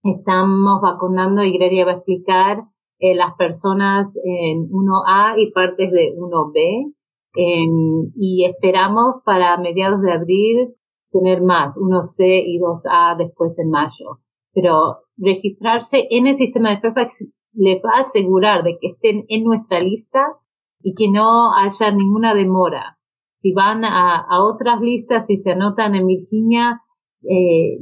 estamos 0.02 0.80
vacunando, 0.80 1.42
y 1.42 1.52
Greria 1.52 1.84
va 1.84 1.92
a 1.92 1.96
explicar, 1.96 2.64
eh, 2.98 3.14
las 3.14 3.34
personas 3.34 4.16
en 4.24 4.68
1A 4.70 5.34
y 5.38 5.52
partes 5.52 5.90
de 5.90 6.14
1B. 6.16 6.92
Em, 7.36 8.12
y 8.16 8.44
esperamos 8.44 9.16
para 9.24 9.56
mediados 9.56 10.00
de 10.02 10.12
abril 10.12 10.74
tener 11.10 11.42
más, 11.42 11.76
1C 11.76 12.44
y 12.46 12.58
2A 12.58 13.16
después 13.16 13.58
en 13.58 13.70
mayo. 13.70 14.20
Pero 14.52 14.98
registrarse 15.16 16.06
en 16.10 16.26
el 16.26 16.34
sistema 16.34 16.70
de 16.70 16.80
Fairfax 16.80 17.24
le 17.54 17.80
va 17.80 17.96
a 17.96 18.00
asegurar 18.00 18.64
de 18.64 18.78
que 18.80 18.88
estén 18.88 19.24
en 19.28 19.44
nuestra 19.44 19.78
lista 19.80 20.36
y 20.82 20.94
que 20.94 21.10
no 21.10 21.54
haya 21.54 21.90
ninguna 21.90 22.34
demora. 22.34 22.98
Si 23.34 23.52
van 23.52 23.84
a, 23.84 24.26
otras 24.42 24.80
listas 24.80 25.28
y 25.30 25.38
se 25.38 25.52
anotan 25.52 25.94
en 25.94 26.06
Virginia, 26.06 26.82
eh, 27.22 27.78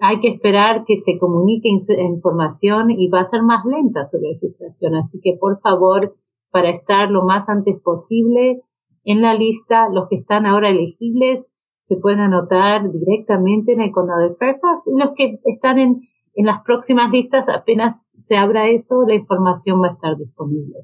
hay 0.00 0.20
que 0.20 0.28
esperar 0.28 0.84
que 0.86 0.96
se 0.96 1.18
comunique 1.18 1.68
información 1.68 2.90
y 2.90 3.08
va 3.08 3.20
a 3.20 3.24
ser 3.24 3.42
más 3.42 3.64
lenta 3.64 4.08
su 4.10 4.18
registración. 4.18 4.94
Así 4.96 5.20
que 5.22 5.36
por 5.38 5.60
favor, 5.60 6.16
para 6.50 6.70
estar 6.70 7.10
lo 7.10 7.22
más 7.22 7.48
antes 7.48 7.80
posible 7.82 8.62
en 9.04 9.22
la 9.22 9.34
lista, 9.34 9.88
los 9.88 10.08
que 10.08 10.16
están 10.16 10.46
ahora 10.46 10.70
elegibles 10.70 11.52
se 11.82 11.96
pueden 11.96 12.20
anotar 12.20 12.90
directamente 12.92 13.72
en 13.72 13.80
el 13.80 13.90
condado 13.90 14.28
de 14.28 14.34
Fairfax 14.34 14.86
y 14.86 14.98
los 14.98 15.10
que 15.16 15.40
están 15.44 15.78
en, 15.78 16.02
en 16.34 16.46
las 16.46 16.62
próximas 16.62 17.10
listas, 17.10 17.48
apenas 17.48 18.12
se 18.20 18.36
abra 18.36 18.68
eso, 18.68 19.06
la 19.06 19.14
información 19.14 19.82
va 19.82 19.88
a 19.88 19.92
estar 19.92 20.16
disponible. 20.18 20.76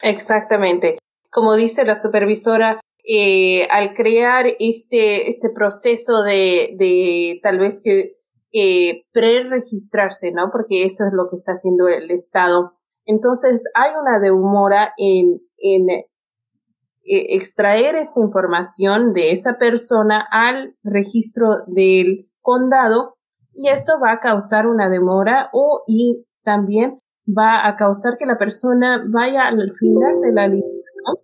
Exactamente. 0.00 0.98
Como 1.30 1.54
dice 1.54 1.84
la 1.84 1.94
supervisora, 1.94 2.80
eh, 3.04 3.66
al 3.70 3.94
crear 3.94 4.46
este, 4.58 5.28
este 5.28 5.50
proceso 5.54 6.22
de, 6.22 6.74
de 6.76 7.38
tal 7.42 7.58
vez 7.58 7.80
que 7.82 8.17
eh, 8.52 9.04
pre-registrarse, 9.12 10.32
¿no? 10.32 10.50
Porque 10.50 10.84
eso 10.84 11.04
es 11.06 11.12
lo 11.12 11.28
que 11.28 11.36
está 11.36 11.52
haciendo 11.52 11.88
el 11.88 12.10
Estado. 12.10 12.72
Entonces, 13.04 13.62
hay 13.74 13.92
una 14.00 14.18
demora 14.20 14.92
en, 14.96 15.40
en 15.58 15.90
eh, 15.90 16.06
extraer 17.36 17.96
esa 17.96 18.20
información 18.20 19.12
de 19.12 19.32
esa 19.32 19.58
persona 19.58 20.26
al 20.30 20.76
registro 20.82 21.64
del 21.66 22.30
condado 22.42 23.16
y 23.52 23.68
eso 23.68 23.94
va 24.02 24.12
a 24.12 24.20
causar 24.20 24.66
una 24.66 24.88
demora 24.88 25.48
o 25.52 25.82
y 25.86 26.26
también 26.44 26.98
va 27.26 27.66
a 27.66 27.76
causar 27.76 28.16
que 28.18 28.26
la 28.26 28.38
persona 28.38 29.04
vaya 29.08 29.48
al 29.48 29.72
final 29.78 30.20
de 30.20 30.32
la 30.32 30.48
lista, 30.48 30.68
¿no? 31.06 31.20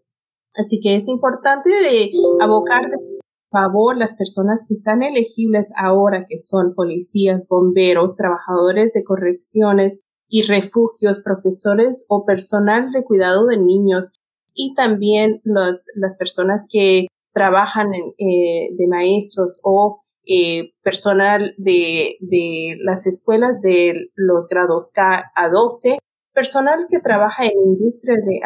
Así 0.57 0.81
que 0.81 0.97
es 0.97 1.09
importante 1.09 1.71
de 1.71 2.11
abocar 2.41 2.91
de 2.91 3.14
favor 3.55 3.97
las 3.97 4.17
personas 4.17 4.65
que 4.67 4.75
están 4.75 5.03
elegibles 5.03 5.73
ahora, 5.79 6.27
que 6.29 6.39
son 6.39 6.75
policías, 6.75 7.47
bomberos, 7.49 8.17
trabajadores 8.17 8.93
de 8.93 9.05
correcciones 9.05 10.01
y 10.29 10.43
refugios, 10.43 11.21
profesores 11.21 12.05
o 12.09 12.25
personal 12.25 12.91
de 12.91 13.05
cuidado 13.05 13.47
de 13.47 13.59
niños 13.59 14.13
y 14.55 14.75
también 14.75 15.41
los, 15.45 15.87
las 15.95 16.17
personas 16.17 16.67
que 16.69 17.07
trabajan 17.33 17.95
en, 17.95 18.13
eh, 18.19 18.71
de 18.77 18.89
maestros 18.89 19.61
o 19.63 20.01
eh, 20.27 20.73
personal 20.83 21.55
de, 21.57 22.17
de 22.21 22.77
las 22.83 23.07
escuelas 23.07 23.61
de 23.61 24.11
los 24.17 24.49
grados 24.49 24.91
K 24.93 25.31
a 25.37 25.49
12, 25.49 25.99
personal 26.33 26.87
que 26.91 26.99
trabaja 26.99 27.45
en 27.45 27.53
industrias 27.67 28.25
de, 28.25 28.41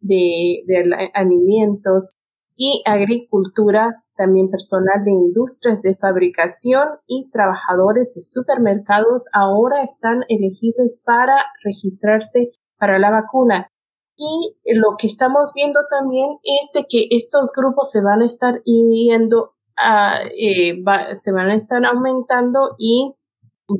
de, 0.00 0.62
de 0.66 1.10
alimentos 1.14 2.12
y 2.62 2.82
agricultura, 2.84 4.04
también 4.20 4.50
personal 4.50 5.02
de 5.02 5.12
industrias 5.12 5.80
de 5.80 5.96
fabricación 5.96 6.86
y 7.06 7.30
trabajadores 7.30 8.12
de 8.14 8.20
supermercados 8.20 9.28
ahora 9.32 9.82
están 9.82 10.24
elegibles 10.28 11.00
para 11.06 11.34
registrarse 11.64 12.52
para 12.78 12.98
la 12.98 13.10
vacuna. 13.10 13.66
Y 14.16 14.58
lo 14.74 14.96
que 14.98 15.06
estamos 15.06 15.52
viendo 15.54 15.80
también 15.88 16.28
es 16.42 16.72
de 16.74 16.84
que 16.86 17.06
estos 17.10 17.50
grupos 17.56 17.90
se 17.90 18.02
van 18.02 18.20
a 18.20 18.26
estar 18.26 18.62
yendo 18.64 19.54
eh, 20.38 20.84
se 21.14 21.32
van 21.32 21.48
a 21.48 21.54
estar 21.54 21.82
aumentando 21.86 22.74
y 22.78 23.14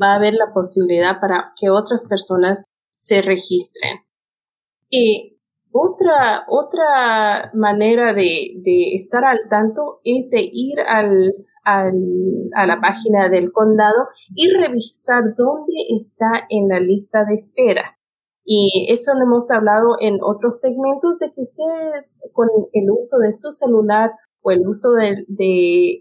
va 0.00 0.12
a 0.12 0.16
haber 0.16 0.32
la 0.32 0.54
posibilidad 0.54 1.20
para 1.20 1.52
que 1.60 1.68
otras 1.68 2.08
personas 2.08 2.64
se 2.94 3.20
registren. 3.20 3.98
Y 4.88 5.39
otra, 5.72 6.44
otra 6.48 7.50
manera 7.54 8.12
de, 8.12 8.54
de 8.62 8.94
estar 8.94 9.24
al 9.24 9.48
tanto 9.48 10.00
es 10.04 10.30
de 10.30 10.48
ir 10.52 10.80
al, 10.80 11.32
al, 11.64 11.94
a 12.54 12.66
la 12.66 12.80
página 12.80 13.28
del 13.28 13.52
condado 13.52 14.08
y 14.34 14.48
revisar 14.50 15.22
dónde 15.36 15.72
está 15.96 16.46
en 16.48 16.68
la 16.68 16.80
lista 16.80 17.24
de 17.24 17.34
espera. 17.34 17.96
Y 18.44 18.88
eso 18.90 19.12
lo 19.14 19.24
hemos 19.24 19.50
hablado 19.50 19.96
en 20.00 20.18
otros 20.22 20.60
segmentos 20.60 21.18
de 21.20 21.32
que 21.32 21.40
ustedes 21.40 22.20
con 22.32 22.48
el 22.72 22.90
uso 22.90 23.18
de 23.18 23.32
su 23.32 23.52
celular 23.52 24.10
o 24.42 24.50
el 24.50 24.66
uso 24.66 24.92
de, 24.92 25.24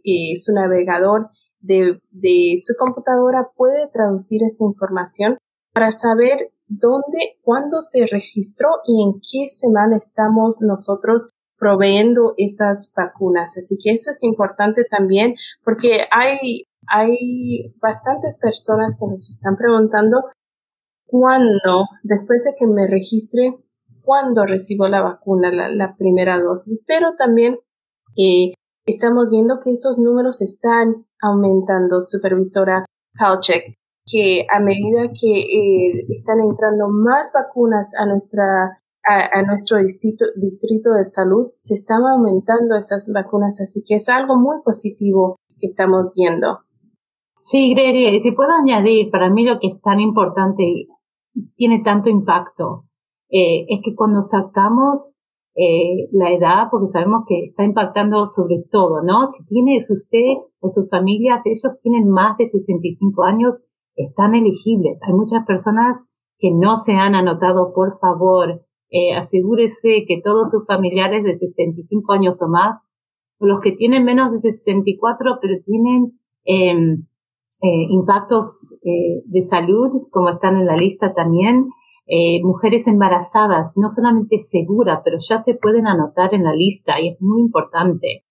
eh, 0.04 0.36
su 0.36 0.54
navegador 0.54 1.30
de, 1.60 2.00
de 2.10 2.56
su 2.58 2.74
computadora 2.80 3.50
puede 3.56 3.88
traducir 3.92 4.42
esa 4.44 4.64
información 4.64 5.38
para 5.74 5.92
saber 5.92 6.52
dónde, 6.70 7.40
cuándo 7.44 7.82
se 7.82 8.06
registró 8.06 8.70
y 8.86 9.04
en 9.04 9.20
qué 9.20 9.50
semana 9.50 9.98
estamos 9.98 10.62
nosotros 10.62 11.32
proveyendo 11.58 12.34
esas 12.38 12.94
vacunas. 12.96 13.58
Así 13.58 13.78
que 13.84 13.92
eso 13.92 14.12
es 14.12 14.24
importante 14.24 14.86
también 14.90 15.36
porque 15.64 16.06
hay, 16.12 16.64
hay 16.88 17.74
bastantes 17.82 18.40
personas 18.42 18.98
que 18.98 19.08
nos 19.08 19.30
están 19.30 19.58
preguntando 19.58 20.24
cuándo, 21.06 21.86
después 22.04 22.44
de 22.46 22.56
que 22.58 22.66
me 22.66 22.88
registre, 22.88 23.58
cuándo 24.02 24.46
recibo 24.46 24.88
la 24.88 25.02
vacuna, 25.02 25.52
la, 25.52 25.96
primera 25.98 26.40
dosis. 26.40 26.84
Pero 26.88 27.16
también 27.18 27.58
eh, 28.16 28.54
estamos 28.86 29.30
viendo 29.32 29.60
que 29.60 29.72
esos 29.72 29.98
números 29.98 30.42
están 30.42 31.06
aumentando, 31.22 32.00
supervisora 32.00 32.86
Halchek, 33.20 33.79
que 34.12 34.46
a 34.50 34.60
medida 34.60 35.12
que 35.14 35.40
eh, 35.40 36.06
están 36.10 36.42
entrando 36.42 36.88
más 36.90 37.32
vacunas 37.34 37.94
a 38.00 38.06
nuestra 38.06 38.80
a, 39.10 39.42
nuestro 39.42 39.78
distrito, 39.78 40.26
distrito 40.36 40.94
de 40.94 41.06
salud, 41.06 41.52
se 41.58 41.74
están 41.74 42.04
aumentando 42.04 42.76
esas 42.76 43.10
vacunas, 43.14 43.60
así 43.62 43.84
que 43.86 43.96
es 43.96 44.08
algo 44.10 44.36
muy 44.36 44.58
positivo 44.64 45.38
que 45.60 45.68
estamos 45.68 46.12
viendo. 46.16 46.60
Sí, 47.42 47.74
Gregory, 47.74 48.18
y 48.18 48.20
si 48.20 48.32
puedo 48.32 48.52
añadir, 48.52 49.10
para 49.10 49.30
mí 49.30 49.46
lo 49.46 49.60
que 49.60 49.68
es 49.68 49.82
tan 49.82 50.00
importante 50.00 50.64
y 50.64 50.88
tiene 51.56 51.82
tanto 51.84 52.10
impacto, 52.10 52.86
eh, 53.30 53.66
es 53.70 53.80
que 53.84 53.96
cuando 53.96 54.22
sacamos 54.22 55.18
eh, 55.56 56.10
la 56.12 56.32
edad, 56.32 56.68
porque 56.70 56.92
sabemos 56.92 57.24
que 57.28 57.46
está 57.46 57.64
impactando 57.64 58.30
sobre 58.32 58.64
todo, 58.70 59.02
¿no? 59.02 59.28
Si 59.28 59.46
tiene 59.46 59.80
usted 59.80 60.50
o 60.60 60.70
sus 60.70 60.90
familias, 60.90 61.42
ellos 61.46 61.80
tienen 61.82 62.10
más 62.10 62.38
de 62.38 62.50
65 62.50 63.24
años, 63.24 63.62
están 64.00 64.36
elegibles. 64.36 65.00
Hay 65.06 65.14
muchas 65.14 65.46
personas 65.46 66.08
que 66.38 66.52
no 66.52 66.78
se 66.78 66.94
han 66.94 67.16
anotado, 67.16 67.74
por 67.74 68.00
favor, 68.00 68.62
eh, 68.92 69.14
asegúrese 69.14 70.06
que 70.08 70.22
todos 70.24 70.50
sus 70.50 70.66
familiares 70.66 71.24
de 71.24 71.38
65 71.38 72.14
años 72.14 72.42
o 72.42 72.48
más, 72.48 72.90
los 73.40 73.62
que 73.62 73.74
tienen 73.74 74.04
menos 74.04 74.32
de 74.32 74.40
64, 74.40 75.38
pero 75.42 75.56
tienen 75.66 76.20
em, 76.46 77.06
eh, 77.62 77.86
impactos 77.90 78.76
eh, 78.84 79.22
de 79.26 79.42
salud, 79.42 80.08
como 80.12 80.30
están 80.30 80.56
en 80.56 80.66
la 80.66 80.76
lista 80.76 81.14
también, 81.14 81.68
mujeres 82.42 82.88
embarazadas, 82.88 83.74
no 83.76 83.90
solamente 83.90 84.40
segura, 84.40 85.04
pero 85.06 85.18
ya 85.20 85.38
se 85.38 85.54
pueden 85.54 85.86
anotar 85.86 86.34
en 86.34 86.44
la 86.44 86.56
lista 86.56 87.00
y 87.00 87.10
es 87.10 87.22
muy 87.22 87.42
importante. 87.42 88.26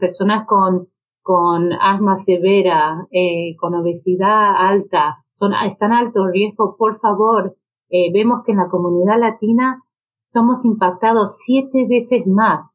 Personas 0.00 0.46
con, 0.46 0.88
con 1.24 1.72
asma 1.72 2.16
severa, 2.18 3.06
eh, 3.10 3.56
con 3.58 3.74
obesidad 3.74 4.56
alta, 4.58 5.24
son, 5.32 5.52
están 5.66 5.92
alto 5.92 6.26
riesgo, 6.26 6.76
por 6.76 7.00
favor. 7.00 7.56
Eh, 7.88 8.12
vemos 8.12 8.42
que 8.44 8.52
en 8.52 8.58
la 8.58 8.68
comunidad 8.68 9.18
latina 9.18 9.82
somos 10.34 10.66
impactados 10.66 11.38
siete 11.38 11.86
veces 11.88 12.26
más 12.26 12.66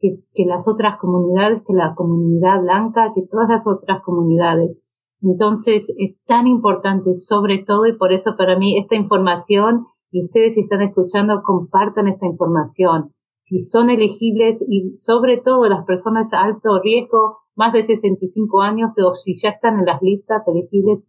que, 0.00 0.20
que 0.32 0.46
las 0.46 0.66
otras 0.68 0.98
comunidades, 0.98 1.62
que 1.66 1.74
la 1.74 1.94
comunidad 1.94 2.62
blanca, 2.62 3.12
que 3.14 3.26
todas 3.30 3.50
las 3.50 3.66
otras 3.66 4.00
comunidades. 4.02 4.82
Entonces, 5.20 5.92
es 5.98 6.16
tan 6.24 6.46
importante 6.46 7.12
sobre 7.12 7.58
todo 7.58 7.84
y 7.84 7.98
por 7.98 8.14
eso 8.14 8.36
para 8.38 8.58
mí 8.58 8.78
esta 8.78 8.94
información 8.94 9.84
y 10.10 10.22
ustedes 10.22 10.54
si 10.54 10.60
están 10.60 10.80
escuchando 10.80 11.42
compartan 11.42 12.08
esta 12.08 12.24
información. 12.24 13.12
Si 13.38 13.60
son 13.60 13.90
elegibles 13.90 14.64
y 14.66 14.96
sobre 14.96 15.42
todo 15.42 15.68
las 15.68 15.84
personas 15.84 16.32
a 16.32 16.44
alto 16.44 16.80
riesgo, 16.82 17.38
más 17.58 17.72
de 17.72 17.82
65 17.82 18.62
años 18.62 18.94
o 19.04 19.14
si 19.14 19.36
ya 19.36 19.50
están 19.50 19.80
en 19.80 19.84
las 19.84 20.00
listas 20.00 20.46
elegibles, 20.46 21.00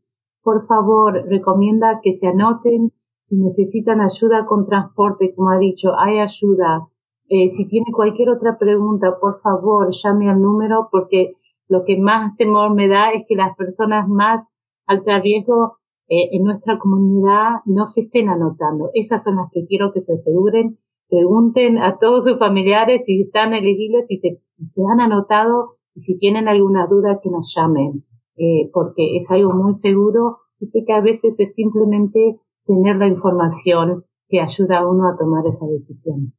por 0.41 0.65
favor, 0.65 1.23
recomienda 1.29 1.99
que 2.01 2.11
se 2.11 2.27
anoten. 2.27 2.91
Si 3.19 3.37
necesitan 3.37 4.01
ayuda 4.01 4.45
con 4.47 4.65
transporte, 4.65 5.33
como 5.35 5.51
ha 5.51 5.59
dicho, 5.59 5.91
hay 5.97 6.19
ayuda. 6.19 6.87
Eh, 7.27 7.49
si 7.49 7.67
tiene 7.67 7.91
cualquier 7.93 8.29
otra 8.29 8.57
pregunta, 8.57 9.19
por 9.21 9.39
favor, 9.41 9.89
llame 9.91 10.29
al 10.29 10.41
número 10.41 10.87
porque 10.91 11.33
lo 11.67 11.83
que 11.85 11.99
más 11.99 12.35
temor 12.37 12.73
me 12.73 12.87
da 12.87 13.11
es 13.11 13.25
que 13.27 13.35
las 13.35 13.55
personas 13.55 14.07
más 14.07 14.47
alta 14.87 15.19
riesgo 15.19 15.77
eh, 16.07 16.29
en 16.31 16.43
nuestra 16.45 16.79
comunidad 16.79 17.59
no 17.65 17.85
se 17.85 18.01
estén 18.01 18.27
anotando. 18.29 18.89
Esas 18.95 19.23
son 19.23 19.35
las 19.35 19.51
que 19.51 19.67
quiero 19.67 19.93
que 19.93 20.01
se 20.01 20.13
aseguren. 20.13 20.79
Pregunten 21.09 21.77
a 21.77 21.99
todos 21.99 22.25
sus 22.25 22.39
familiares 22.39 23.03
si 23.05 23.21
están 23.21 23.53
elegibles, 23.53 24.07
si 24.07 24.19
si 24.19 24.65
se 24.65 24.81
han 24.91 24.99
anotado 24.99 25.78
y 25.95 26.01
si 26.01 26.17
tienen 26.17 26.47
alguna 26.47 26.87
duda 26.87 27.19
que 27.21 27.29
nos 27.29 27.53
llamen, 27.55 28.05
eh, 28.37 28.69
porque 28.73 29.17
es 29.17 29.29
algo 29.29 29.53
muy 29.53 29.75
seguro 29.75 30.39
y 30.59 30.65
sé 30.65 30.83
que 30.85 30.93
a 30.93 31.01
veces 31.01 31.39
es 31.39 31.53
simplemente 31.55 32.39
tener 32.65 32.97
la 32.97 33.07
información 33.07 34.05
que 34.27 34.39
ayuda 34.39 34.79
a 34.79 34.87
uno 34.87 35.09
a 35.09 35.17
tomar 35.17 35.45
esa 35.47 35.65
decisión. 35.65 36.33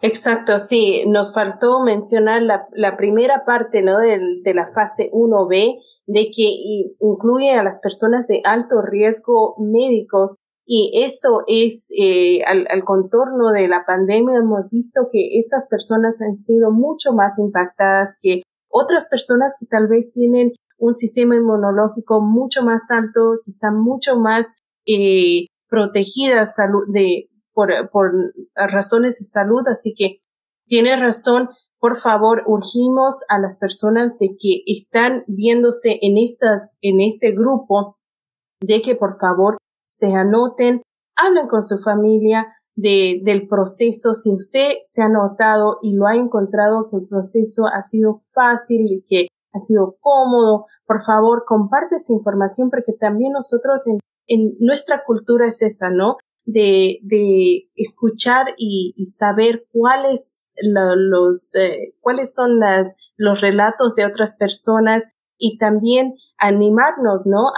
Exacto, 0.00 0.58
sí, 0.58 1.04
nos 1.08 1.34
faltó 1.34 1.82
mencionar 1.82 2.42
la, 2.42 2.68
la 2.72 2.96
primera 2.96 3.44
parte 3.44 3.82
¿no? 3.82 3.98
de, 3.98 4.40
de 4.42 4.54
la 4.54 4.68
fase 4.72 5.10
1B, 5.12 5.78
de 6.06 6.30
que 6.34 6.94
incluye 7.00 7.50
a 7.50 7.64
las 7.64 7.80
personas 7.80 8.28
de 8.28 8.40
alto 8.44 8.80
riesgo 8.80 9.56
médicos 9.58 10.36
y 10.70 11.02
eso 11.02 11.44
es 11.46 11.88
eh, 11.98 12.42
al, 12.44 12.66
al, 12.68 12.84
contorno 12.84 13.52
de 13.52 13.68
la 13.68 13.86
pandemia 13.86 14.38
hemos 14.38 14.68
visto 14.70 15.08
que 15.10 15.38
esas 15.38 15.66
personas 15.66 16.20
han 16.20 16.36
sido 16.36 16.70
mucho 16.70 17.12
más 17.12 17.38
impactadas 17.38 18.18
que 18.20 18.42
otras 18.68 19.06
personas 19.08 19.56
que 19.58 19.66
tal 19.66 19.88
vez 19.88 20.12
tienen 20.12 20.52
un 20.76 20.94
sistema 20.94 21.36
inmunológico 21.36 22.20
mucho 22.20 22.62
más 22.62 22.90
alto, 22.90 23.38
que 23.42 23.50
están 23.50 23.80
mucho 23.80 24.18
más 24.18 24.60
eh, 24.86 25.46
protegidas 25.70 26.54
de, 26.88 27.30
por, 27.54 27.70
por 27.90 28.12
razones 28.54 29.18
de 29.18 29.24
salud. 29.24 29.62
Así 29.66 29.94
que 29.96 30.16
tiene 30.66 30.96
razón 30.96 31.48
por 31.80 32.00
favor, 32.00 32.42
urgimos 32.46 33.24
a 33.28 33.38
las 33.38 33.56
personas 33.56 34.18
de 34.18 34.30
que 34.38 34.62
están 34.66 35.22
viéndose 35.28 35.98
en 36.02 36.18
estas, 36.18 36.76
en 36.82 37.00
este 37.00 37.30
grupo, 37.30 37.96
de 38.60 38.82
que 38.82 38.96
por 38.96 39.18
favor 39.20 39.58
se 39.88 40.12
anoten, 40.12 40.82
hablen 41.16 41.48
con 41.48 41.62
su 41.62 41.78
familia 41.78 42.46
de, 42.76 43.20
del 43.24 43.48
proceso. 43.48 44.14
Si 44.14 44.30
usted 44.30 44.72
se 44.82 45.02
ha 45.02 45.08
notado 45.08 45.78
y 45.82 45.96
lo 45.96 46.06
ha 46.06 46.16
encontrado 46.16 46.88
que 46.90 46.96
el 46.96 47.08
proceso 47.08 47.66
ha 47.66 47.82
sido 47.82 48.22
fácil 48.32 48.82
y 48.86 49.04
que 49.08 49.28
ha 49.52 49.58
sido 49.58 49.96
cómodo, 50.00 50.66
por 50.86 51.02
favor, 51.02 51.44
comparte 51.46 51.96
esa 51.96 52.12
información 52.12 52.70
porque 52.70 52.92
también 52.92 53.32
nosotros 53.32 53.86
en, 53.86 53.98
en 54.26 54.56
nuestra 54.60 55.02
cultura 55.04 55.48
es 55.48 55.62
esa, 55.62 55.90
¿no? 55.90 56.16
de, 56.44 57.00
de 57.02 57.68
escuchar 57.76 58.54
y, 58.56 58.94
saber 59.04 59.66
cuáles 59.70 60.54
los 60.62 61.54
eh, 61.54 61.94
cuáles 62.00 62.34
son 62.34 62.58
las 62.58 62.94
los 63.18 63.42
relatos 63.42 63.94
de 63.96 64.06
otras 64.06 64.34
personas 64.34 65.04
y 65.36 65.58
también 65.58 66.14
animarnos, 66.38 67.26
¿no? 67.26 67.52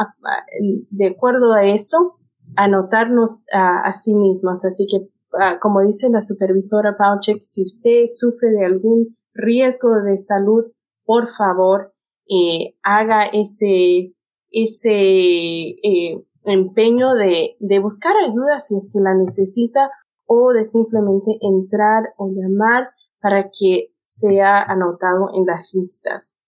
de 0.91 1.07
acuerdo 1.07 1.53
a 1.53 1.65
eso, 1.65 2.19
anotarnos 2.57 3.43
a, 3.53 3.93
sí 3.93 4.15
mismos. 4.15 4.65
Así 4.65 4.87
que, 4.91 5.09
ah, 5.41 5.59
como 5.61 5.81
dice 5.83 6.09
la 6.11 6.21
supervisora 6.21 6.97
Pauchek, 6.97 7.41
si 7.41 7.65
usted 7.65 8.05
sufre 8.07 8.51
de 8.51 8.65
algún 8.65 9.17
riesgo 9.35 10.01
de 10.03 10.19
salud, 10.19 10.65
por 11.05 11.31
favor, 11.31 11.93
eh, 12.29 12.77
haga 12.83 13.27
ese, 13.27 14.15
ese, 14.51 14.91
eh, 14.93 16.25
empeño 16.45 17.15
de, 17.15 17.57
de 17.59 17.79
buscar 17.81 18.17
ayuda 18.17 18.61
si 18.61 18.77
es 18.77 18.89
que 18.93 19.01
la 19.01 19.15
necesita 19.15 19.91
o 20.27 20.53
de 20.53 20.65
simplemente 20.65 21.39
entrar 21.41 22.15
o 22.17 22.29
llamar 22.29 22.91
para 23.21 23.51
que 23.51 23.93
sea 23.99 24.63
anotado 24.63 25.31
en 25.35 25.45
las 25.45 25.71
listas. 25.75 26.39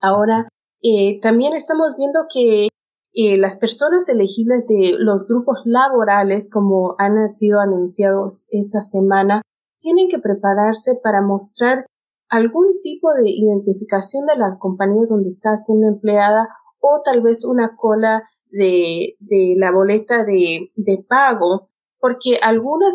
Ahora, 0.00 0.48
eh, 0.82 1.20
también 1.20 1.54
estamos 1.54 1.96
viendo 1.96 2.26
que 2.32 2.68
eh, 3.14 3.36
las 3.36 3.56
personas 3.56 4.08
elegibles 4.08 4.66
de 4.66 4.94
los 4.98 5.26
grupos 5.28 5.60
laborales, 5.64 6.50
como 6.50 6.94
han 6.98 7.28
sido 7.30 7.60
anunciados 7.60 8.46
esta 8.50 8.80
semana, 8.80 9.42
tienen 9.78 10.08
que 10.08 10.18
prepararse 10.18 10.92
para 11.02 11.20
mostrar 11.20 11.86
algún 12.30 12.80
tipo 12.82 13.12
de 13.12 13.28
identificación 13.28 14.26
de 14.26 14.36
la 14.36 14.56
compañía 14.58 15.04
donde 15.08 15.28
está 15.28 15.56
siendo 15.58 15.88
empleada 15.88 16.48
o 16.80 17.02
tal 17.04 17.20
vez 17.20 17.44
una 17.44 17.76
cola 17.76 18.22
de, 18.50 19.16
de 19.20 19.54
la 19.56 19.70
boleta 19.70 20.24
de, 20.24 20.72
de 20.76 21.04
pago, 21.06 21.68
porque 21.98 22.38
algunas, 22.42 22.94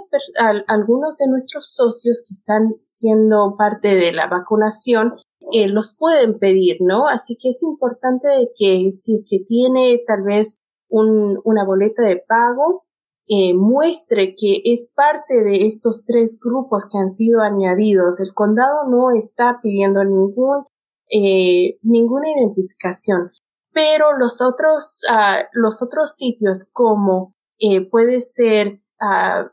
algunos 0.67 1.17
de 1.17 1.27
nuestros 1.27 1.73
socios 1.73 2.25
que 2.27 2.33
están 2.33 2.75
siendo 2.81 3.55
parte 3.57 3.95
de 3.95 4.11
la 4.11 4.27
vacunación 4.27 5.13
eh, 5.51 5.67
los 5.67 5.95
pueden 5.97 6.39
pedir, 6.39 6.77
¿no? 6.81 7.07
Así 7.07 7.37
que 7.41 7.49
es 7.49 7.63
importante 7.63 8.27
que 8.57 8.91
si 8.91 9.15
es 9.15 9.25
que 9.29 9.39
tiene 9.39 10.01
tal 10.05 10.23
vez 10.23 10.61
un, 10.89 11.39
una 11.43 11.65
boleta 11.65 12.03
de 12.03 12.17
pago, 12.17 12.85
eh, 13.29 13.53
muestre 13.53 14.35
que 14.35 14.61
es 14.63 14.89
parte 14.95 15.43
de 15.43 15.65
estos 15.65 16.05
tres 16.05 16.39
grupos 16.41 16.87
que 16.89 16.97
han 16.97 17.09
sido 17.09 17.41
añadidos. 17.41 18.19
El 18.19 18.33
condado 18.33 18.89
no 18.89 19.11
está 19.11 19.59
pidiendo 19.61 20.03
ningún, 20.03 20.65
eh, 21.09 21.77
ninguna 21.81 22.29
identificación 22.31 23.31
pero 23.77 24.17
los 24.17 24.41
otros, 24.41 25.03
uh, 25.07 25.45
los 25.51 25.83
otros 25.83 26.15
sitios 26.15 26.67
como 26.73 27.35
puede 27.91 28.21
ser 28.21 28.81
uh, 28.99 29.47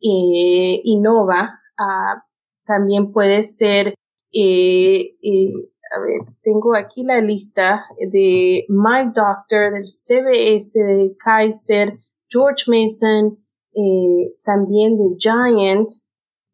Innova, 0.00 1.60
uh, 1.78 2.20
también 2.66 3.12
puede 3.12 3.44
ser, 3.44 3.94
eh, 4.32 5.16
eh, 5.22 5.52
a 5.96 6.00
ver, 6.00 6.20
tengo 6.42 6.74
aquí 6.74 7.02
la 7.04 7.20
lista 7.20 7.84
de 7.98 8.64
My 8.68 9.04
Doctor, 9.06 9.72
del 9.72 9.88
CBS, 9.88 10.82
de 10.82 11.16
Kaiser, 11.18 11.98
George 12.28 12.64
Mason, 12.68 13.38
eh, 13.74 14.34
también 14.44 14.96
de 14.96 15.16
Giant, 15.18 15.88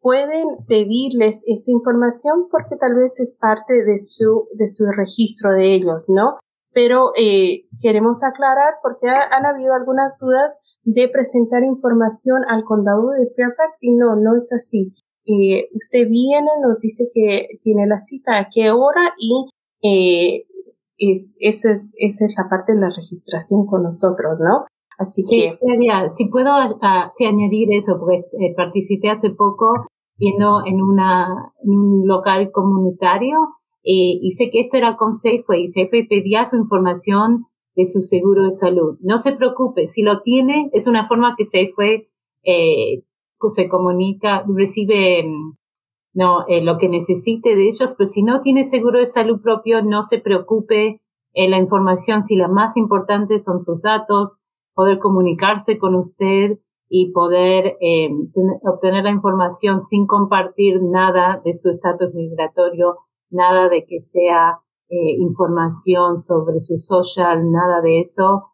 pueden 0.00 0.46
pedirles 0.66 1.44
esa 1.46 1.70
información 1.70 2.48
porque 2.50 2.76
tal 2.76 2.94
vez 2.94 3.20
es 3.20 3.36
parte 3.40 3.84
de 3.84 3.98
su, 3.98 4.48
de 4.54 4.68
su 4.68 4.84
registro 4.96 5.52
de 5.52 5.74
ellos, 5.74 6.06
¿no? 6.08 6.38
pero 6.76 7.12
eh, 7.16 7.64
queremos 7.80 8.22
aclarar 8.22 8.74
porque 8.82 9.08
han 9.08 9.46
habido 9.46 9.72
algunas 9.72 10.18
dudas 10.20 10.62
de 10.82 11.08
presentar 11.08 11.64
información 11.64 12.42
al 12.50 12.64
condado 12.64 13.12
de 13.12 13.30
Fairfax 13.34 13.82
y 13.82 13.94
no, 13.94 14.14
no 14.14 14.36
es 14.36 14.52
así. 14.52 14.92
Eh, 15.26 15.68
usted 15.74 16.08
viene, 16.08 16.48
nos 16.62 16.80
dice 16.80 17.08
que 17.12 17.48
tiene 17.62 17.86
la 17.86 17.98
cita 17.98 18.38
a 18.38 18.48
qué 18.52 18.70
hora 18.70 19.12
y 19.18 19.46
eh, 19.82 20.46
es, 20.98 21.36
esa, 21.40 21.72
es, 21.72 21.94
esa 21.98 22.26
es 22.26 22.34
la 22.38 22.48
parte 22.48 22.74
de 22.74 22.80
la 22.80 22.90
registración 22.94 23.66
con 23.66 23.82
nosotros, 23.82 24.38
¿no? 24.40 24.66
Así 24.98 25.22
que... 25.28 25.58
si 26.16 26.24
puedo 26.26 26.50
uh, 26.56 27.10
si 27.16 27.24
añadir 27.24 27.68
eso, 27.72 27.98
porque 27.98 28.24
eh, 28.40 28.54
participé 28.56 29.10
hace 29.10 29.30
poco 29.30 29.72
viendo 30.16 30.64
en, 30.64 30.80
una, 30.80 31.52
en 31.62 31.70
un 31.70 32.06
local 32.06 32.50
comunitario 32.50 33.36
eh, 33.84 34.18
y 34.20 34.30
sé 34.32 34.50
que 34.50 34.60
esto 34.60 34.78
era 34.78 34.96
con 34.96 35.14
Safeway 35.14 35.64
y 35.64 35.68
Safeway 35.68 36.08
pedía 36.08 36.44
su 36.44 36.56
información 36.56 37.46
de 37.76 37.84
su 37.84 38.00
seguro 38.00 38.46
de 38.46 38.52
salud. 38.52 38.96
No 39.00 39.18
se 39.18 39.32
preocupe, 39.32 39.86
si 39.86 40.02
lo 40.02 40.22
tiene, 40.22 40.70
es 40.72 40.86
una 40.86 41.06
forma 41.06 41.34
que 41.36 41.44
Safeway 41.44 42.08
eh, 42.44 43.02
se 43.48 43.68
comunica, 43.68 44.44
recibe 44.48 45.24
mm, 45.24 45.56
no 46.14 46.46
eh, 46.48 46.62
lo 46.62 46.78
que 46.78 46.88
necesite 46.88 47.54
de 47.54 47.68
ellos, 47.68 47.94
pero 47.96 48.06
si 48.06 48.22
no 48.22 48.40
tiene 48.42 48.64
seguro 48.64 48.98
de 48.98 49.06
salud 49.06 49.40
propio, 49.40 49.82
no 49.82 50.02
se 50.02 50.18
preocupe. 50.18 51.00
Eh, 51.34 51.48
la 51.48 51.58
información, 51.58 52.22
si 52.22 52.34
la 52.34 52.48
más 52.48 52.76
importante 52.78 53.38
son 53.38 53.60
sus 53.60 53.82
datos, 53.82 54.40
poder 54.74 54.98
comunicarse 54.98 55.78
con 55.78 55.94
usted 55.94 56.58
y 56.88 57.12
poder 57.12 57.76
eh, 57.80 58.08
obtener 58.62 59.04
la 59.04 59.10
información 59.10 59.82
sin 59.82 60.06
compartir 60.06 60.80
nada 60.82 61.40
de 61.44 61.52
su 61.52 61.70
estatus 61.70 62.14
migratorio 62.14 62.96
nada 63.30 63.68
de 63.68 63.84
que 63.86 64.00
sea 64.00 64.58
eh, 64.88 65.16
información 65.18 66.18
sobre 66.18 66.60
su 66.60 66.78
social, 66.78 67.50
nada 67.50 67.80
de 67.80 68.00
eso 68.00 68.52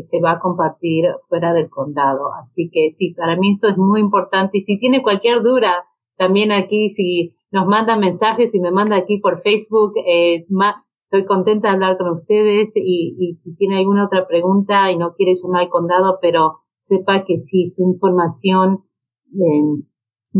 se 0.00 0.20
va 0.20 0.32
a 0.32 0.38
compartir 0.38 1.04
fuera 1.28 1.52
del 1.52 1.68
condado. 1.68 2.32
Así 2.40 2.70
que 2.72 2.90
sí, 2.90 3.14
para 3.14 3.36
mí 3.36 3.52
eso 3.52 3.68
es 3.68 3.78
muy 3.78 4.00
importante. 4.00 4.58
Y 4.58 4.62
si 4.62 4.78
tiene 4.78 5.02
cualquier 5.02 5.42
duda, 5.42 5.84
también 6.16 6.52
aquí, 6.52 6.90
si 6.90 7.34
nos 7.50 7.66
manda 7.66 7.96
mensajes 7.96 8.54
y 8.54 8.60
me 8.60 8.70
manda 8.70 8.96
aquí 8.96 9.18
por 9.18 9.42
Facebook, 9.42 9.92
eh, 10.06 10.46
estoy 11.04 11.26
contenta 11.26 11.68
de 11.68 11.74
hablar 11.74 11.98
con 11.98 12.10
ustedes 12.10 12.72
y, 12.76 13.16
y, 13.18 13.34
si 13.36 13.56
tiene 13.56 13.78
alguna 13.78 14.06
otra 14.06 14.26
pregunta 14.26 14.90
y 14.90 14.98
no 14.98 15.14
quiere 15.14 15.34
llamar 15.34 15.62
al 15.62 15.68
condado, 15.68 16.18
pero 16.20 16.60
sepa 16.80 17.24
que 17.24 17.38
sí, 17.38 17.66
su 17.68 17.82
información 17.82 18.84
eh, 19.32 19.84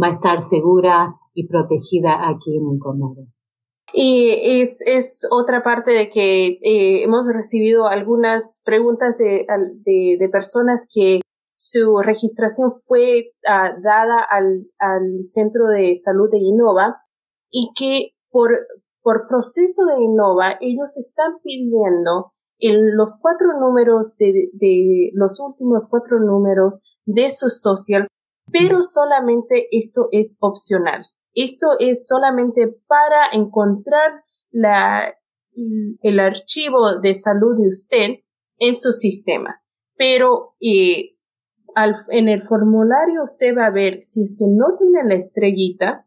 va 0.01 0.09
a 0.09 0.11
estar 0.11 0.43
segura 0.43 1.17
y 1.35 1.47
protegida 1.47 2.29
aquí 2.29 2.57
en 2.57 2.75
el 2.75 2.79
condado. 2.79 3.27
Y 3.99 4.61
es, 4.61 5.27
otra 5.31 5.63
parte 5.63 5.91
de 5.91 6.11
que 6.11 6.59
eh, 6.63 7.03
hemos 7.03 7.27
recibido 7.27 7.87
algunas 7.87 8.61
preguntas 8.63 9.17
de, 9.17 9.47
de, 10.19 10.29
personas 10.29 10.87
que 10.93 11.23
su 11.51 11.97
registración 12.03 12.75
fue 12.85 13.33
uh, 13.49 13.81
dada 13.83 14.23
al, 14.29 14.67
al 14.79 15.25
Centro 15.25 15.69
de 15.69 15.97
Salud 15.97 16.29
de 16.31 16.41
Innova 16.41 16.99
y 17.51 17.71
que 17.75 18.11
por, 18.31 18.51
por 19.01 19.29
proceso 19.29 19.87
de 19.87 20.03
Innova, 20.03 20.59
ellos 20.61 20.95
están 20.99 21.39
pidiendo 21.43 22.35
en 22.59 22.99
los 22.99 23.17
cuatro 23.19 23.59
números 23.59 24.15
de, 24.19 24.51
de 24.53 25.11
los 25.15 25.41
últimos 25.41 25.89
cuatro 25.89 26.21
números 26.21 26.81
de 27.07 27.31
su 27.31 27.49
social, 27.49 28.09
pero 28.53 28.83
solamente 28.83 29.69
esto 29.71 30.09
es 30.13 30.37
opcional. 30.43 31.07
Esto 31.37 31.67
es 31.79 32.09
solamente 32.09 32.67
para 32.89 33.27
encontrar 33.33 34.25
la, 34.51 35.15
el 36.01 36.19
archivo 36.19 36.99
de 37.01 37.15
salud 37.15 37.61
de 37.61 37.69
usted 37.69 38.25
en 38.59 38.75
su 38.75 38.93
sistema. 38.93 39.63
Pero 39.99 40.55
eh, 40.61 41.17
al, 41.75 41.95
en 42.09 42.31
el 42.31 42.43
formulario 42.43 43.23
usted 43.23 43.55
va 43.55 43.67
a 43.67 43.71
ver 43.71 44.03
si 44.03 44.23
es 44.23 44.35
que 44.39 44.47
no 44.49 44.79
tiene 44.79 45.05
la 45.05 45.21
estrellita, 45.21 46.07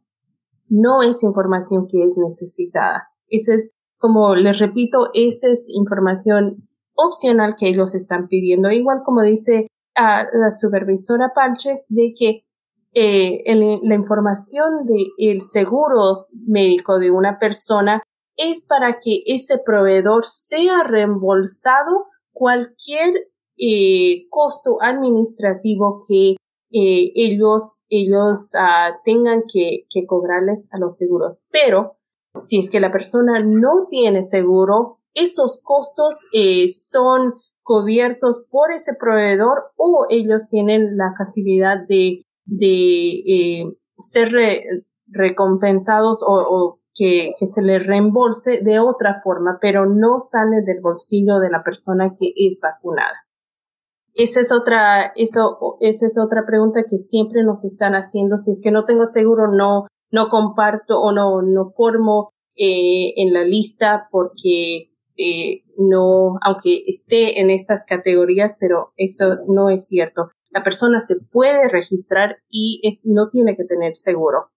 no 0.67 1.03
es 1.03 1.21
información 1.21 1.87
que 1.87 2.03
es 2.03 2.17
necesitada. 2.17 3.09
Eso 3.27 3.53
es, 3.53 3.73
como 3.99 4.33
les 4.33 4.57
repito, 4.57 5.11
esa 5.13 5.47
es 5.49 5.69
información 5.69 6.67
opcional 6.95 7.55
que 7.55 7.67
ellos 7.67 7.93
están 7.93 8.27
pidiendo. 8.29 8.71
Igual 8.71 9.03
como 9.05 9.21
dice 9.21 9.67
a 9.95 10.23
la 10.23 10.49
supervisora 10.49 11.33
Panche, 11.35 11.85
de 11.87 12.13
que 12.17 12.45
eh, 12.93 13.43
la 13.83 13.95
información 13.95 14.85
del 14.85 15.41
seguro 15.41 16.27
médico 16.31 16.97
de 16.97 17.11
una 17.11 17.37
persona 17.37 18.01
es 18.35 18.63
para 18.63 18.99
que 18.99 19.21
ese 19.27 19.59
proveedor 19.59 20.25
sea 20.25 20.83
reembolsado 20.83 22.07
cualquier 22.31 23.13
eh, 23.57 24.27
costo 24.29 24.77
administrativo 24.81 26.03
que 26.07 26.31
eh, 26.71 27.11
ellos, 27.15 27.85
ellos 27.89 28.53
ah, 28.57 28.99
tengan 29.03 29.43
que, 29.51 29.85
cobrarles 30.07 30.67
a 30.71 30.79
los 30.79 30.97
seguros. 30.97 31.41
Pero 31.51 31.97
si 32.39 32.59
es 32.59 32.69
que 32.69 32.79
la 32.79 32.91
persona 32.91 33.43
no 33.43 33.87
tiene 33.89 34.23
seguro, 34.23 34.99
esos 35.13 35.61
costos 35.63 36.27
son 36.71 37.35
cubiertos 37.61 38.45
por 38.49 38.71
ese 38.71 38.95
proveedor 38.99 39.71
o 39.75 40.07
ellos 40.09 40.47
tienen 40.49 40.97
la 40.97 41.13
facilidad 41.17 41.85
de, 41.87 42.23
de 42.49 43.65
ser 43.99 44.31
recompensados 45.07 46.23
o, 46.25 46.79
que, 46.93 47.33
se 47.37 47.61
le 47.61 47.79
reembolse 47.79 48.59
de 48.61 48.79
otra 48.79 49.21
forma, 49.23 49.57
pero 49.61 49.85
no 49.85 50.19
sale 50.19 50.61
del 50.65 50.81
bolsillo 50.81 51.39
de 51.39 51.49
la 51.49 51.63
persona 51.63 52.15
que 52.19 52.33
es 52.35 52.59
vacunada. 52.61 53.25
Esa 54.13 54.41
es 54.41 54.51
otra, 54.51 55.13
eso, 55.15 55.77
esa 55.79 56.07
es 56.07 56.17
otra 56.19 56.45
pregunta 56.45 56.83
que 56.89 56.97
siempre 56.97 57.43
nos 57.43 57.63
están 57.63 57.93
haciendo. 57.93 58.37
Si 58.37 58.51
es 58.51 58.61
que 58.61 58.71
no 58.71 58.83
tengo 58.83 59.05
seguro, 59.05 59.47
no, 59.47 59.87
no 60.11 60.29
comparto 60.29 60.99
o 60.99 61.13
no, 61.13 61.41
no 61.41 61.71
formo 61.71 62.31
eh, 62.55 63.13
en 63.15 63.33
la 63.33 63.43
lista 63.45 64.09
porque 64.11 64.91
eh, 65.15 65.63
no, 65.77 66.37
aunque 66.41 66.83
esté 66.85 67.39
en 67.39 67.49
estas 67.49 67.85
categorías, 67.85 68.55
pero 68.59 68.91
eso 68.97 69.37
no 69.47 69.69
es 69.69 69.87
cierto. 69.87 70.31
La 70.51 70.63
persona 70.63 70.99
se 70.99 71.15
puede 71.31 71.69
registrar 71.69 72.37
y 72.49 72.81
es, 72.83 73.01
no 73.05 73.29
tiene 73.29 73.55
que 73.55 73.65
tener 73.65 73.95
seguro. 73.95 74.49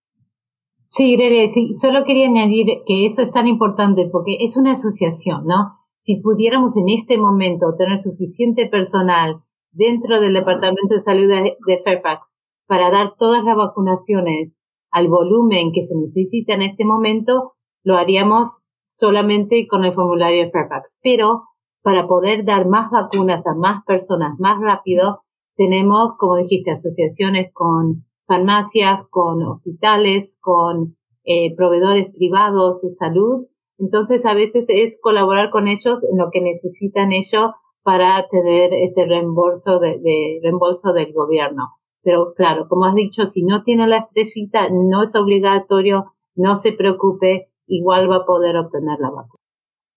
Sí, 0.86 1.16
Grere, 1.16 1.50
sí, 1.50 1.72
solo 1.72 2.04
quería 2.04 2.26
añadir 2.26 2.66
que 2.86 3.06
eso 3.06 3.22
es 3.22 3.32
tan 3.32 3.46
importante 3.46 4.08
porque 4.12 4.36
es 4.40 4.56
una 4.56 4.72
asociación, 4.72 5.46
¿no? 5.46 5.78
Si 6.00 6.16
pudiéramos 6.16 6.76
en 6.76 6.88
este 6.88 7.16
momento 7.16 7.74
tener 7.78 7.98
suficiente 7.98 8.66
personal 8.66 9.42
dentro 9.70 10.20
del 10.20 10.34
Departamento 10.34 10.94
de 10.94 11.00
Salud 11.00 11.28
de, 11.28 11.82
Fairfax 11.82 12.34
para 12.66 12.90
dar 12.90 13.14
todas 13.18 13.42
las 13.44 13.56
vacunaciones 13.56 14.62
al 14.90 15.08
volumen 15.08 15.72
que 15.72 15.82
se 15.82 15.94
necesita 15.96 16.54
en 16.54 16.62
este 16.62 16.84
momento, 16.84 17.54
lo 17.84 17.96
haríamos 17.96 18.64
solamente 18.84 19.66
con 19.66 19.84
el 19.84 19.94
formulario 19.94 20.44
de 20.44 20.50
Fairfax. 20.50 20.98
Pero 21.02 21.44
para 21.82 22.06
poder 22.06 22.44
dar 22.44 22.66
más 22.66 22.90
vacunas 22.90 23.46
a 23.46 23.54
más 23.54 23.82
personas 23.86 24.38
más 24.38 24.60
rápido, 24.60 25.22
tenemos, 25.62 26.16
como 26.18 26.36
dijiste, 26.38 26.72
asociaciones 26.72 27.52
con 27.52 28.04
farmacias, 28.26 29.00
con 29.10 29.42
hospitales, 29.44 30.36
con 30.40 30.96
eh, 31.24 31.54
proveedores 31.54 32.12
privados 32.12 32.82
de 32.82 32.92
salud. 32.94 33.46
Entonces, 33.78 34.26
a 34.26 34.34
veces 34.34 34.64
es 34.68 34.98
colaborar 35.00 35.50
con 35.50 35.68
ellos 35.68 36.02
en 36.10 36.18
lo 36.18 36.30
que 36.32 36.40
necesitan 36.40 37.12
ellos 37.12 37.52
para 37.84 38.26
tener 38.28 38.74
ese 38.74 39.06
reembolso 39.06 39.78
de, 39.78 40.40
reembolso 40.42 40.92
del 40.92 41.12
gobierno. 41.12 41.76
Pero 42.02 42.34
claro, 42.34 42.66
como 42.68 42.86
has 42.86 42.96
dicho, 42.96 43.26
si 43.26 43.44
no 43.44 43.62
tiene 43.62 43.86
la 43.86 43.98
estrellita, 43.98 44.68
no 44.70 45.04
es 45.04 45.14
obligatorio, 45.14 46.12
no 46.34 46.56
se 46.56 46.72
preocupe, 46.72 47.50
igual 47.66 48.10
va 48.10 48.16
a 48.16 48.26
poder 48.26 48.56
obtener 48.56 48.98
la 48.98 49.10
vacuna. 49.10 49.42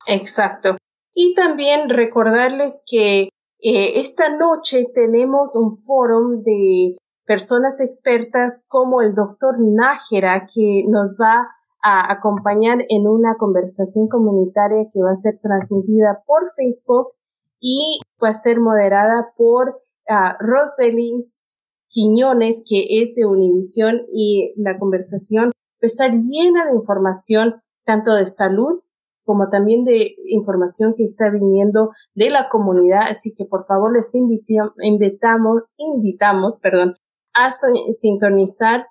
Exacto. 0.07 0.77
Y 1.15 1.33
también 1.33 1.89
recordarles 1.89 2.83
que 2.87 3.29
eh, 3.67 3.99
esta 3.99 4.29
noche 4.29 4.85
tenemos 4.93 5.55
un 5.55 5.77
foro 5.77 6.37
de 6.43 6.97
personas 7.25 7.81
expertas 7.81 8.67
como 8.69 9.01
el 9.01 9.15
doctor 9.15 9.55
Nájera 9.59 10.47
que 10.53 10.83
nos 10.87 11.13
va 11.19 11.47
a 11.81 12.13
acompañar 12.13 12.85
en 12.89 13.07
una 13.07 13.37
conversación 13.39 14.07
comunitaria 14.07 14.85
que 14.93 15.01
va 15.01 15.13
a 15.13 15.15
ser 15.15 15.39
transmitida 15.41 16.21
por 16.27 16.51
Facebook 16.55 17.13
y 17.59 17.99
va 18.23 18.29
a 18.29 18.33
ser 18.35 18.59
moderada 18.59 19.33
por 19.35 19.81
uh, 20.09 20.37
Rosbelis 20.39 21.59
Quiñones, 21.87 22.63
que 22.69 23.01
es 23.01 23.15
de 23.15 23.25
Univisión 23.25 24.01
y 24.13 24.53
la 24.57 24.77
conversación 24.77 25.45
va 25.47 25.81
a 25.81 25.87
estar 25.87 26.11
llena 26.11 26.65
de 26.65 26.75
información 26.75 27.55
tanto 27.83 28.13
de 28.13 28.27
salud 28.27 28.81
como 29.25 29.49
también 29.49 29.83
de 29.83 30.15
información 30.25 30.93
que 30.95 31.03
está 31.03 31.29
viniendo 31.29 31.89
de 32.13 32.29
la 32.29 32.47
comunidad. 32.49 33.07
Así 33.09 33.33
que 33.35 33.45
por 33.45 33.65
favor 33.65 33.93
les 33.93 34.13
invitamos, 34.15 35.63
invitamos, 35.77 36.57
perdón, 36.61 36.95
a 37.33 37.51
sintonizar 37.51 38.85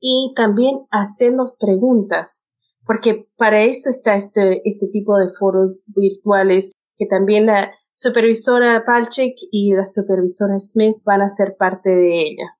y 0.00 0.32
también 0.34 0.80
hacernos 0.90 1.56
preguntas, 1.58 2.46
porque 2.86 3.28
para 3.36 3.62
eso 3.62 3.90
está 3.90 4.16
este, 4.16 4.66
este 4.68 4.88
tipo 4.88 5.16
de 5.16 5.32
foros 5.38 5.84
virtuales 5.86 6.72
que 6.96 7.06
también 7.06 7.46
la 7.46 7.72
supervisora 7.92 8.84
Palchik 8.84 9.34
y 9.50 9.74
la 9.74 9.84
supervisora 9.84 10.58
Smith 10.58 10.96
van 11.04 11.22
a 11.22 11.28
ser 11.28 11.56
parte 11.58 11.90
de 11.90 12.22
ella. 12.22 12.56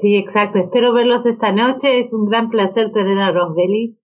Sí, 0.00 0.16
exacto. 0.16 0.58
Espero 0.58 0.92
verlos 0.92 1.24
esta 1.24 1.52
noche. 1.52 2.00
Es 2.00 2.12
un 2.12 2.26
gran 2.26 2.50
placer 2.50 2.92
tener 2.92 3.18
a 3.18 3.32
Rosbelly 3.32 3.98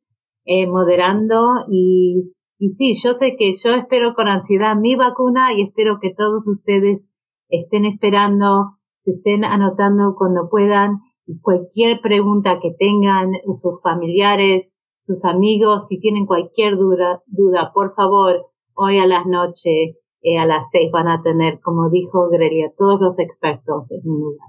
eh, 0.44 0.66
moderando 0.66 1.64
y, 1.68 2.32
y 2.58 2.70
sí, 2.70 2.94
yo 3.02 3.14
sé 3.14 3.36
que 3.36 3.56
yo 3.56 3.74
espero 3.74 4.14
con 4.14 4.28
ansiedad 4.28 4.76
mi 4.76 4.96
vacuna 4.96 5.52
y 5.52 5.62
espero 5.62 5.98
que 6.00 6.14
todos 6.14 6.46
ustedes 6.46 7.08
estén 7.48 7.84
esperando 7.84 8.78
se 9.02 9.10
estén 9.10 9.44
anotando 9.44 10.14
cuando 10.16 10.48
puedan 10.48 11.00
cualquier 11.40 12.00
pregunta 12.00 12.60
que 12.60 12.72
tengan 12.78 13.32
sus 13.52 13.80
familiares, 13.82 14.76
sus 14.98 15.24
amigos, 15.24 15.88
si 15.88 15.98
tienen 15.98 16.24
cualquier 16.24 16.76
duda, 16.76 17.22
duda 17.26 17.72
por 17.74 17.94
favor, 17.94 18.46
hoy 18.74 18.98
a 18.98 19.06
las 19.06 19.26
noche, 19.26 19.98
eh, 20.22 20.38
a 20.38 20.46
las 20.46 20.70
seis 20.70 20.90
van 20.92 21.08
a 21.08 21.20
tener, 21.22 21.60
como 21.60 21.90
dijo 21.90 22.28
Grelia, 22.28 22.72
todos 22.78 23.00
los 23.00 23.18
expertos 23.18 23.90
en 23.90 24.02
lugar. 24.04 24.48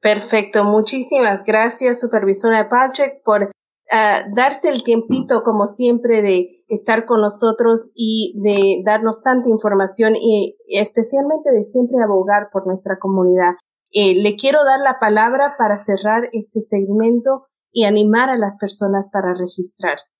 Perfecto, 0.00 0.64
muchísimas 0.64 1.44
gracias, 1.44 2.00
supervisora 2.00 2.70
Patrick, 2.70 3.22
por 3.24 3.50
ah, 3.92 4.24
darse 4.34 4.70
el 4.70 4.82
tiempito, 4.82 5.42
como 5.44 5.66
siempre, 5.66 6.22
de 6.22 6.64
estar 6.68 7.04
con 7.04 7.20
nosotros 7.20 7.92
y 7.94 8.34
de 8.42 8.82
darnos 8.84 9.22
tanta 9.22 9.48
información 9.48 10.16
y 10.16 10.56
especialmente 10.68 11.50
de 11.52 11.64
siempre 11.64 11.98
abogar 12.02 12.48
por 12.52 12.66
nuestra 12.66 12.98
comunidad. 12.98 13.54
Eh, 13.92 14.14
le 14.14 14.36
quiero 14.36 14.64
dar 14.64 14.80
la 14.80 14.98
palabra 14.98 15.54
para 15.58 15.76
cerrar 15.76 16.28
este 16.32 16.60
segmento 16.60 17.44
y 17.70 17.84
animar 17.84 18.30
a 18.30 18.38
las 18.38 18.56
personas 18.56 19.10
para 19.12 19.34
registrarse. 19.34 20.12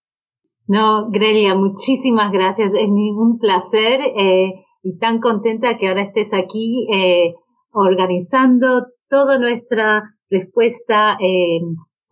No, 0.66 1.10
Grelia, 1.10 1.54
muchísimas 1.54 2.32
gracias. 2.32 2.72
Es 2.74 2.88
un 2.88 3.38
placer 3.38 4.00
eh, 4.16 4.64
y 4.82 4.98
tan 4.98 5.20
contenta 5.20 5.76
que 5.78 5.88
ahora 5.88 6.02
estés 6.02 6.32
aquí 6.32 6.86
eh, 6.92 7.34
organizando 7.72 8.86
toda 9.08 9.38
nuestra 9.38 10.02
respuesta 10.30 11.16
eh, 11.20 11.60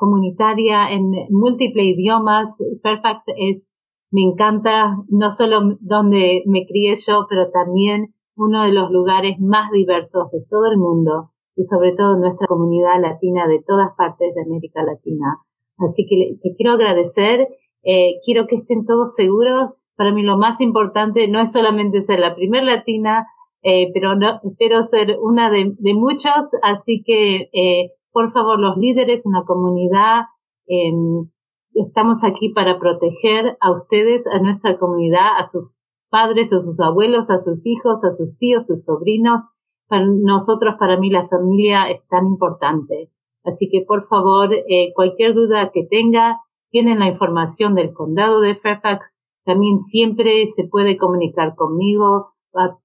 comunitaria 0.01 0.91
en 0.91 1.13
múltiples 1.29 1.95
idiomas. 1.95 2.51
Fairfax 2.83 3.23
es, 3.37 3.77
me 4.11 4.23
encanta, 4.23 4.97
no 5.09 5.31
solo 5.31 5.77
donde 5.81 6.43
me 6.47 6.67
crié 6.67 6.95
yo, 7.07 7.27
pero 7.29 7.51
también 7.51 8.15
uno 8.35 8.65
de 8.65 8.73
los 8.73 8.91
lugares 8.91 9.39
más 9.39 9.71
diversos 9.71 10.31
de 10.33 10.41
todo 10.49 10.73
el 10.73 10.79
mundo 10.79 11.31
y 11.55 11.65
sobre 11.65 11.93
todo 11.93 12.17
nuestra 12.17 12.47
comunidad 12.47 12.99
latina 13.01 13.47
de 13.47 13.63
todas 13.65 13.91
partes 13.97 14.35
de 14.35 14.43
América 14.43 14.83
Latina. 14.83 15.37
Así 15.77 16.07
que 16.09 16.39
te 16.43 16.57
quiero 16.57 16.73
agradecer, 16.73 17.47
eh, 17.83 18.15
quiero 18.25 18.47
que 18.47 18.57
estén 18.57 18.87
todos 18.87 19.15
seguros. 19.15 19.73
Para 19.97 20.15
mí 20.15 20.23
lo 20.23 20.39
más 20.39 20.63
importante 20.63 21.29
no 21.29 21.41
es 21.41 21.53
solamente 21.53 22.01
ser 22.03 22.21
la 22.21 22.35
primer 22.35 22.65
latina, 22.65 23.27
eh, 23.63 23.91
pero 23.93 24.17
no, 24.17 24.41
espero 24.45 24.83
ser 24.85 25.19
una 25.21 25.51
de, 25.51 25.75
de 25.79 25.93
muchos, 25.93 26.49
así 26.63 27.03
que 27.05 27.51
eh, 27.53 27.91
por 28.13 28.33
favor 28.33 28.59
los 28.59 28.77
líderes 28.77 29.25
en 29.27 29.33
la 29.33 29.45
comunidad, 29.45 30.23
em, 30.67 31.31
estamos 31.75 32.25
aquí 32.25 32.51
para 32.51 32.79
proteger 32.79 33.57
a 33.61 33.73
ustedes, 33.73 34.27
a 34.27 34.39
nuestra 34.41 34.79
comunidad, 34.79 35.39
a 35.39 35.45
sus 35.47 35.71
padres, 36.11 36.53
a 36.53 36.61
sus 36.61 36.79
abuelos, 36.81 37.31
a 37.31 37.39
sus 37.39 37.65
hijos, 37.65 38.05
a 38.05 38.17
sus 38.17 38.37
tíos, 38.39 38.67
sus 38.67 38.85
sobrinos. 38.85 39.43
Para 39.89 40.07
nosotros, 40.07 40.77
para 40.79 40.99
mí, 40.99 41.11
la 41.11 41.29
familia 41.29 41.91
es 41.91 42.07
tan 42.09 42.27
importante. 42.27 43.11
Así 43.45 43.69
que, 43.71 43.85
por 43.87 44.07
favor, 44.09 44.53
eh, 44.53 44.93
cualquier 44.95 45.35
duda 45.35 45.71
que 45.73 45.87
tenga, 45.89 46.39
tienen 46.71 46.99
la 46.99 47.09
información 47.09 47.75
del 47.75 47.93
condado 47.93 48.41
de 48.41 48.57
Fairfax. 48.57 49.17
También 49.45 49.81
siempre 49.81 50.47
se 50.55 50.65
puede 50.65 50.97
comunicar 50.99 51.55
conmigo 51.57 52.33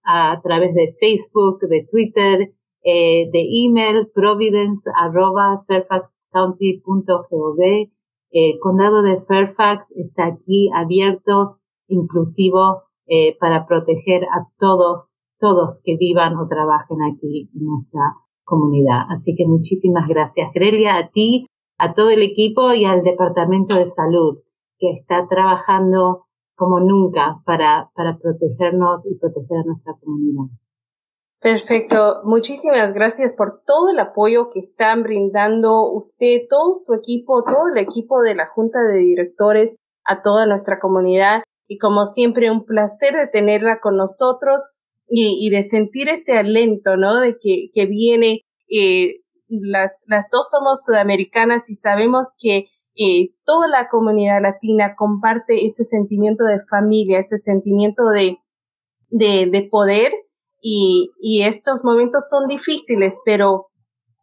a, 0.04 0.42
través 0.42 0.74
de 0.74 0.96
Facebook, 1.00 1.60
de 1.62 1.88
Twitter, 1.90 2.54
eh, 2.86 3.30
de 3.32 3.42
email, 3.66 4.08
providence 4.14 4.88
arroba 4.96 5.66
fairfaxcounty.gov. 5.68 7.60
El 8.32 8.60
condado 8.60 9.02
de 9.02 9.22
Fairfax 9.22 9.86
está 9.96 10.28
aquí 10.28 10.70
abierto, 10.74 11.58
inclusivo, 11.88 12.84
eh, 13.08 13.36
para 13.40 13.66
proteger 13.66 14.26
a 14.26 14.48
todos, 14.60 15.20
todos 15.40 15.82
que 15.84 15.98
vivan 15.98 16.38
o 16.38 16.48
trabajen 16.48 17.02
aquí 17.02 17.50
en 17.56 17.66
nuestra 17.66 18.16
comunidad. 18.44 19.08
Así 19.10 19.34
que 19.36 19.48
muchísimas 19.48 20.08
gracias, 20.08 20.52
Grelia, 20.54 20.98
a 20.98 21.10
ti, 21.10 21.48
a 21.80 21.94
todo 21.94 22.12
el 22.12 22.22
equipo 22.22 22.74
y 22.74 22.86
al 22.86 23.04
Departamento 23.04 23.76
de 23.76 23.88
Salud 23.88 24.40
que 24.78 24.92
está 24.92 25.28
trabajando 25.28 26.26
como 26.56 26.80
nunca 26.80 27.42
para, 27.46 27.90
para 27.96 28.18
protegernos 28.18 29.06
y 29.06 29.18
proteger 29.18 29.58
a 29.58 29.64
nuestra 29.64 29.94
comunidad. 30.00 30.46
Perfecto. 31.42 32.22
Muchísimas 32.24 32.94
gracias 32.94 33.34
por 33.34 33.62
todo 33.66 33.90
el 33.90 34.00
apoyo 34.00 34.50
que 34.52 34.60
están 34.60 35.04
brindando 35.04 35.92
usted, 35.92 36.42
todo 36.50 36.74
su 36.74 36.94
equipo, 36.94 37.44
todo 37.44 37.68
el 37.74 37.78
equipo 37.78 38.22
de 38.22 38.36
la 38.36 38.48
Junta 38.48 38.80
de 38.82 38.98
Directores 38.98 39.76
a 40.04 40.22
toda 40.22 40.46
nuestra 40.46 40.80
comunidad. 40.80 41.44
Y 41.68 41.78
como 41.78 42.06
siempre, 42.06 42.52
un 42.52 42.66
placer 42.66 43.16
de 43.16 43.28
tenerla 43.28 43.80
con 43.82 43.98
nosotros 43.98 44.62
y, 45.08 45.50
de 45.52 45.64
sentir 45.64 46.10
ese 46.10 46.38
alento, 46.38 46.98
¿no? 46.98 47.20
De 47.20 47.38
que, 47.40 47.70
que 47.74 47.86
viene. 47.86 48.42
Eh, 48.68 49.22
las, 49.48 50.04
las 50.08 50.26
dos 50.32 50.48
somos 50.50 50.84
sudamericanas 50.84 51.70
y 51.70 51.76
sabemos 51.76 52.30
que 52.40 52.66
eh, 52.96 53.34
toda 53.46 53.68
la 53.68 53.90
comunidad 53.90 54.42
latina 54.42 54.96
comparte 54.96 55.66
ese 55.66 55.84
sentimiento 55.84 56.46
de 56.46 56.62
familia, 56.70 57.20
ese 57.20 57.38
sentimiento 57.38 58.10
de, 58.10 58.38
de, 59.10 59.46
de 59.46 59.62
poder 59.70 60.14
y, 60.68 61.12
y 61.20 61.44
estos 61.44 61.84
momentos 61.84 62.28
son 62.28 62.48
difíciles, 62.48 63.14
pero 63.24 63.68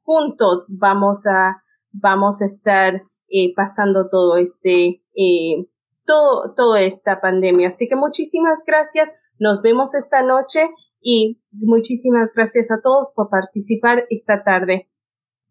juntos 0.02 0.66
vamos 0.68 1.24
a, 1.24 1.62
vamos 1.92 2.42
a 2.42 2.46
estar 2.46 3.04
eh, 3.28 3.54
pasando 3.54 4.08
todo 4.10 4.36
este, 4.38 5.04
eh, 5.14 5.68
todo, 6.04 6.52
toda 6.56 6.80
esta 6.80 7.20
pandemia. 7.20 7.68
Así 7.68 7.86
que 7.86 7.94
muchísimas 7.94 8.64
gracias. 8.66 9.08
Nos 9.38 9.62
vemos 9.62 9.94
esta 9.94 10.22
noche 10.22 10.68
y 11.00 11.40
muchísimas 11.52 12.30
gracias 12.34 12.72
a 12.72 12.80
todos 12.82 13.12
por 13.14 13.30
participar 13.30 14.06
esta 14.10 14.42
tarde. 14.42 14.90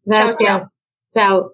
Gracias. 0.04 0.68
chao. 1.14 1.54